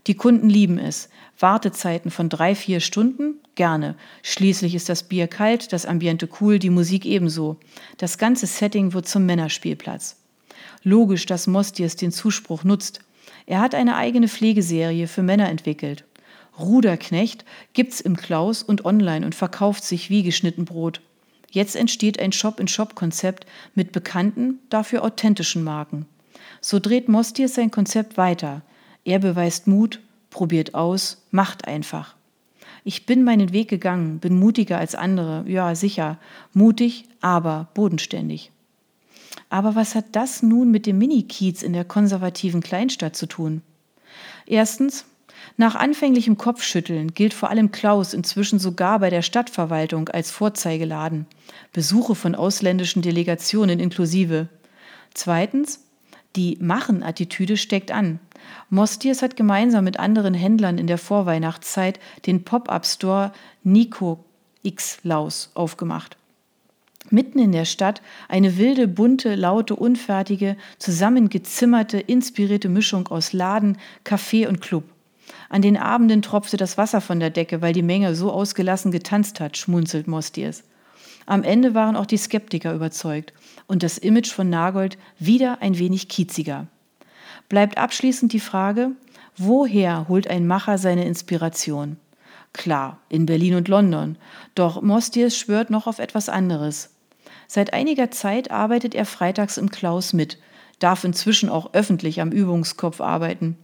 Die 0.06 0.14
Kunden 0.14 0.48
lieben 0.48 0.78
es. 0.78 1.10
Wartezeiten 1.38 2.10
von 2.10 2.30
drei, 2.30 2.54
vier 2.54 2.80
Stunden? 2.80 3.34
Gerne. 3.54 3.96
Schließlich 4.22 4.74
ist 4.74 4.88
das 4.88 5.02
Bier 5.02 5.26
kalt, 5.28 5.74
das 5.74 5.84
Ambiente 5.84 6.26
cool, 6.40 6.58
die 6.58 6.70
Musik 6.70 7.04
ebenso. 7.04 7.58
Das 7.98 8.16
ganze 8.16 8.46
Setting 8.46 8.94
wird 8.94 9.06
zum 9.06 9.26
Männerspielplatz. 9.26 10.16
Logisch, 10.82 11.26
dass 11.26 11.46
Mostiers 11.46 11.96
den 11.96 12.12
Zuspruch 12.12 12.64
nutzt. 12.64 13.00
Er 13.44 13.60
hat 13.60 13.74
eine 13.74 13.94
eigene 13.94 14.28
Pflegeserie 14.28 15.06
für 15.06 15.22
Männer 15.22 15.50
entwickelt. 15.50 16.04
Ruderknecht 16.58 17.44
gibt's 17.74 18.00
im 18.00 18.16
Klaus 18.16 18.62
und 18.62 18.86
online 18.86 19.26
und 19.26 19.34
verkauft 19.34 19.84
sich 19.84 20.08
wie 20.08 20.22
geschnitten 20.22 20.64
Brot. 20.64 21.02
Jetzt 21.52 21.76
entsteht 21.76 22.18
ein 22.18 22.32
Shop-in-Shop-Konzept 22.32 23.46
mit 23.74 23.92
bekannten, 23.92 24.58
dafür 24.70 25.04
authentischen 25.04 25.62
Marken. 25.62 26.06
So 26.62 26.78
dreht 26.78 27.08
Mostiers 27.08 27.54
sein 27.54 27.70
Konzept 27.70 28.16
weiter. 28.16 28.62
Er 29.04 29.18
beweist 29.18 29.66
Mut, 29.66 30.00
probiert 30.30 30.74
aus, 30.74 31.26
macht 31.30 31.68
einfach. 31.68 32.16
Ich 32.84 33.04
bin 33.04 33.22
meinen 33.22 33.52
Weg 33.52 33.68
gegangen, 33.68 34.18
bin 34.18 34.38
mutiger 34.38 34.78
als 34.78 34.94
andere, 34.94 35.44
ja 35.46 35.74
sicher, 35.74 36.18
mutig, 36.54 37.04
aber 37.20 37.68
bodenständig. 37.74 38.50
Aber 39.50 39.74
was 39.74 39.94
hat 39.94 40.06
das 40.12 40.42
nun 40.42 40.70
mit 40.70 40.86
dem 40.86 40.96
Mini-Kiez 40.96 41.62
in 41.62 41.74
der 41.74 41.84
konservativen 41.84 42.62
Kleinstadt 42.62 43.14
zu 43.14 43.26
tun? 43.26 43.60
Erstens, 44.46 45.04
nach 45.56 45.74
anfänglichem 45.74 46.36
Kopfschütteln 46.36 47.14
gilt 47.14 47.34
vor 47.34 47.50
allem 47.50 47.72
Klaus 47.72 48.14
inzwischen 48.14 48.58
sogar 48.58 48.98
bei 48.98 49.10
der 49.10 49.22
Stadtverwaltung 49.22 50.08
als 50.08 50.30
Vorzeigeladen, 50.30 51.26
Besuche 51.72 52.14
von 52.14 52.34
ausländischen 52.34 53.02
Delegationen 53.02 53.80
inklusive. 53.80 54.48
Zweitens, 55.14 55.80
die 56.36 56.56
Machen-Attitüde 56.60 57.56
steckt 57.56 57.92
an. 57.92 58.18
Mostiers 58.70 59.22
hat 59.22 59.36
gemeinsam 59.36 59.84
mit 59.84 59.98
anderen 59.98 60.34
Händlern 60.34 60.78
in 60.78 60.86
der 60.86 60.98
Vorweihnachtszeit 60.98 62.00
den 62.26 62.44
Pop-up-Store 62.44 63.32
Nico 63.62 64.24
X 64.62 64.98
Laus 65.02 65.50
aufgemacht. 65.54 66.16
Mitten 67.10 67.38
in 67.38 67.52
der 67.52 67.64
Stadt 67.64 68.00
eine 68.28 68.56
wilde, 68.56 68.88
bunte, 68.88 69.34
laute, 69.34 69.76
unfertige, 69.76 70.56
zusammengezimmerte, 70.78 71.98
inspirierte 71.98 72.68
Mischung 72.68 73.08
aus 73.08 73.32
Laden, 73.32 73.76
Café 74.04 74.48
und 74.48 74.60
Club. 74.60 74.84
An 75.52 75.62
den 75.62 75.76
Abenden 75.76 76.22
tropfte 76.22 76.56
das 76.56 76.76
Wasser 76.76 77.00
von 77.00 77.20
der 77.20 77.30
Decke, 77.30 77.62
weil 77.62 77.72
die 77.72 77.82
Menge 77.82 78.16
so 78.16 78.32
ausgelassen 78.32 78.90
getanzt 78.90 79.38
hat, 79.38 79.56
schmunzelt 79.56 80.08
Mostiers. 80.08 80.64
Am 81.26 81.44
Ende 81.44 81.74
waren 81.74 81.94
auch 81.94 82.06
die 82.06 82.16
Skeptiker 82.16 82.74
überzeugt 82.74 83.32
und 83.68 83.84
das 83.84 83.98
Image 83.98 84.32
von 84.32 84.50
Nagold 84.50 84.98
wieder 85.20 85.62
ein 85.62 85.78
wenig 85.78 86.08
kieziger 86.08 86.66
bleibt 87.52 87.76
abschließend 87.76 88.32
die 88.32 88.40
Frage, 88.40 88.92
woher 89.36 90.08
holt 90.08 90.26
ein 90.26 90.46
Macher 90.46 90.78
seine 90.78 91.04
Inspiration? 91.04 91.98
Klar, 92.54 92.98
in 93.10 93.26
Berlin 93.26 93.56
und 93.56 93.68
London, 93.68 94.16
doch 94.54 94.80
Mostiers 94.80 95.36
schwört 95.36 95.68
noch 95.68 95.86
auf 95.86 95.98
etwas 95.98 96.30
anderes. 96.30 96.94
Seit 97.46 97.74
einiger 97.74 98.10
Zeit 98.10 98.50
arbeitet 98.50 98.94
er 98.94 99.04
freitags 99.04 99.58
im 99.58 99.70
Klaus 99.70 100.14
mit, 100.14 100.38
darf 100.78 101.04
inzwischen 101.04 101.50
auch 101.50 101.74
öffentlich 101.74 102.22
am 102.22 102.32
Übungskopf 102.32 103.02
arbeiten. 103.02 103.58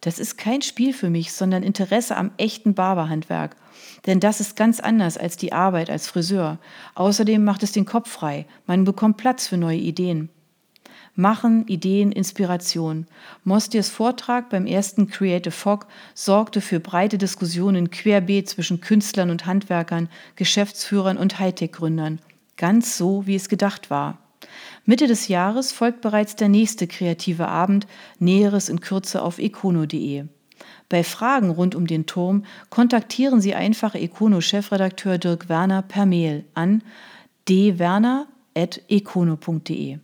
Das 0.00 0.18
ist 0.18 0.38
kein 0.38 0.62
Spiel 0.62 0.92
für 0.92 1.10
mich, 1.10 1.32
sondern 1.32 1.62
Interesse 1.62 2.16
am 2.16 2.30
echten 2.36 2.74
Barberhandwerk. 2.74 3.56
Denn 4.06 4.20
das 4.20 4.40
ist 4.40 4.56
ganz 4.56 4.80
anders 4.80 5.18
als 5.18 5.36
die 5.36 5.52
Arbeit 5.52 5.90
als 5.90 6.08
Friseur. 6.08 6.58
Außerdem 6.94 7.42
macht 7.42 7.62
es 7.62 7.72
den 7.72 7.84
Kopf 7.84 8.10
frei. 8.10 8.46
Man 8.66 8.84
bekommt 8.84 9.16
Platz 9.16 9.48
für 9.48 9.56
neue 9.56 9.78
Ideen. 9.78 10.30
Machen, 11.16 11.66
Ideen, 11.66 12.12
Inspiration. 12.12 13.08
Mostiers 13.42 13.88
Vortrag 13.88 14.50
beim 14.50 14.66
ersten 14.66 15.08
Creative 15.08 15.50
Fog 15.50 15.88
sorgte 16.14 16.60
für 16.60 16.78
breite 16.78 17.18
Diskussionen 17.18 17.90
querbeet 17.90 18.48
zwischen 18.48 18.80
Künstlern 18.80 19.30
und 19.30 19.44
Handwerkern, 19.44 20.08
Geschäftsführern 20.36 21.16
und 21.16 21.40
Hightech-Gründern. 21.40 22.20
Ganz 22.56 22.96
so, 22.96 23.26
wie 23.26 23.34
es 23.34 23.48
gedacht 23.48 23.90
war. 23.90 24.18
Mitte 24.88 25.06
des 25.06 25.28
Jahres 25.28 25.70
folgt 25.70 26.00
bereits 26.00 26.34
der 26.34 26.48
nächste 26.48 26.86
kreative 26.86 27.46
Abend, 27.46 27.86
Näheres 28.20 28.70
in 28.70 28.80
Kürze 28.80 29.20
auf 29.20 29.38
econo.de. 29.38 30.24
Bei 30.88 31.04
Fragen 31.04 31.50
rund 31.50 31.74
um 31.74 31.86
den 31.86 32.06
Turm 32.06 32.46
kontaktieren 32.70 33.42
Sie 33.42 33.54
einfach 33.54 33.94
Econo-Chefredakteur 33.94 35.18
Dirk 35.18 35.50
Werner 35.50 35.82
per 35.82 36.06
Mail 36.06 36.46
an 36.54 36.82
dwerner.econo.de. 37.50 39.98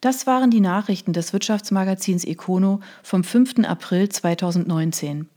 Das 0.00 0.28
waren 0.28 0.52
die 0.52 0.60
Nachrichten 0.60 1.12
des 1.12 1.32
Wirtschaftsmagazins 1.32 2.24
Econo 2.24 2.78
vom 3.02 3.24
5. 3.24 3.64
April 3.64 4.08
2019. 4.08 5.28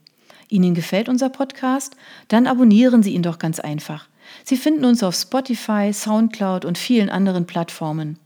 Ihnen 0.49 0.75
gefällt 0.75 1.09
unser 1.09 1.29
Podcast? 1.29 1.95
Dann 2.27 2.45
abonnieren 2.45 3.01
Sie 3.01 3.15
ihn 3.15 3.23
doch 3.23 3.39
ganz 3.39 3.59
einfach. 3.59 4.07
Sie 4.43 4.57
finden 4.57 4.85
uns 4.85 5.03
auf 5.03 5.15
Spotify, 5.15 5.91
SoundCloud 5.93 6.65
und 6.65 6.77
vielen 6.77 7.09
anderen 7.09 7.45
Plattformen. 7.45 8.19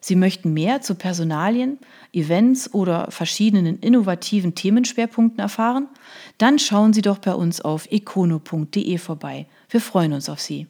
Sie 0.00 0.16
möchten 0.16 0.52
mehr 0.52 0.82
zu 0.82 0.96
Personalien, 0.96 1.78
Events 2.12 2.74
oder 2.74 3.10
verschiedenen 3.10 3.78
innovativen 3.78 4.54
Themenschwerpunkten 4.54 5.40
erfahren? 5.40 5.88
Dann 6.36 6.58
schauen 6.58 6.92
Sie 6.92 7.00
doch 7.00 7.18
bei 7.18 7.34
uns 7.34 7.62
auf 7.62 7.90
econo.de 7.90 8.98
vorbei. 8.98 9.46
Wir 9.70 9.80
freuen 9.80 10.12
uns 10.12 10.28
auf 10.28 10.40
Sie. 10.40 10.66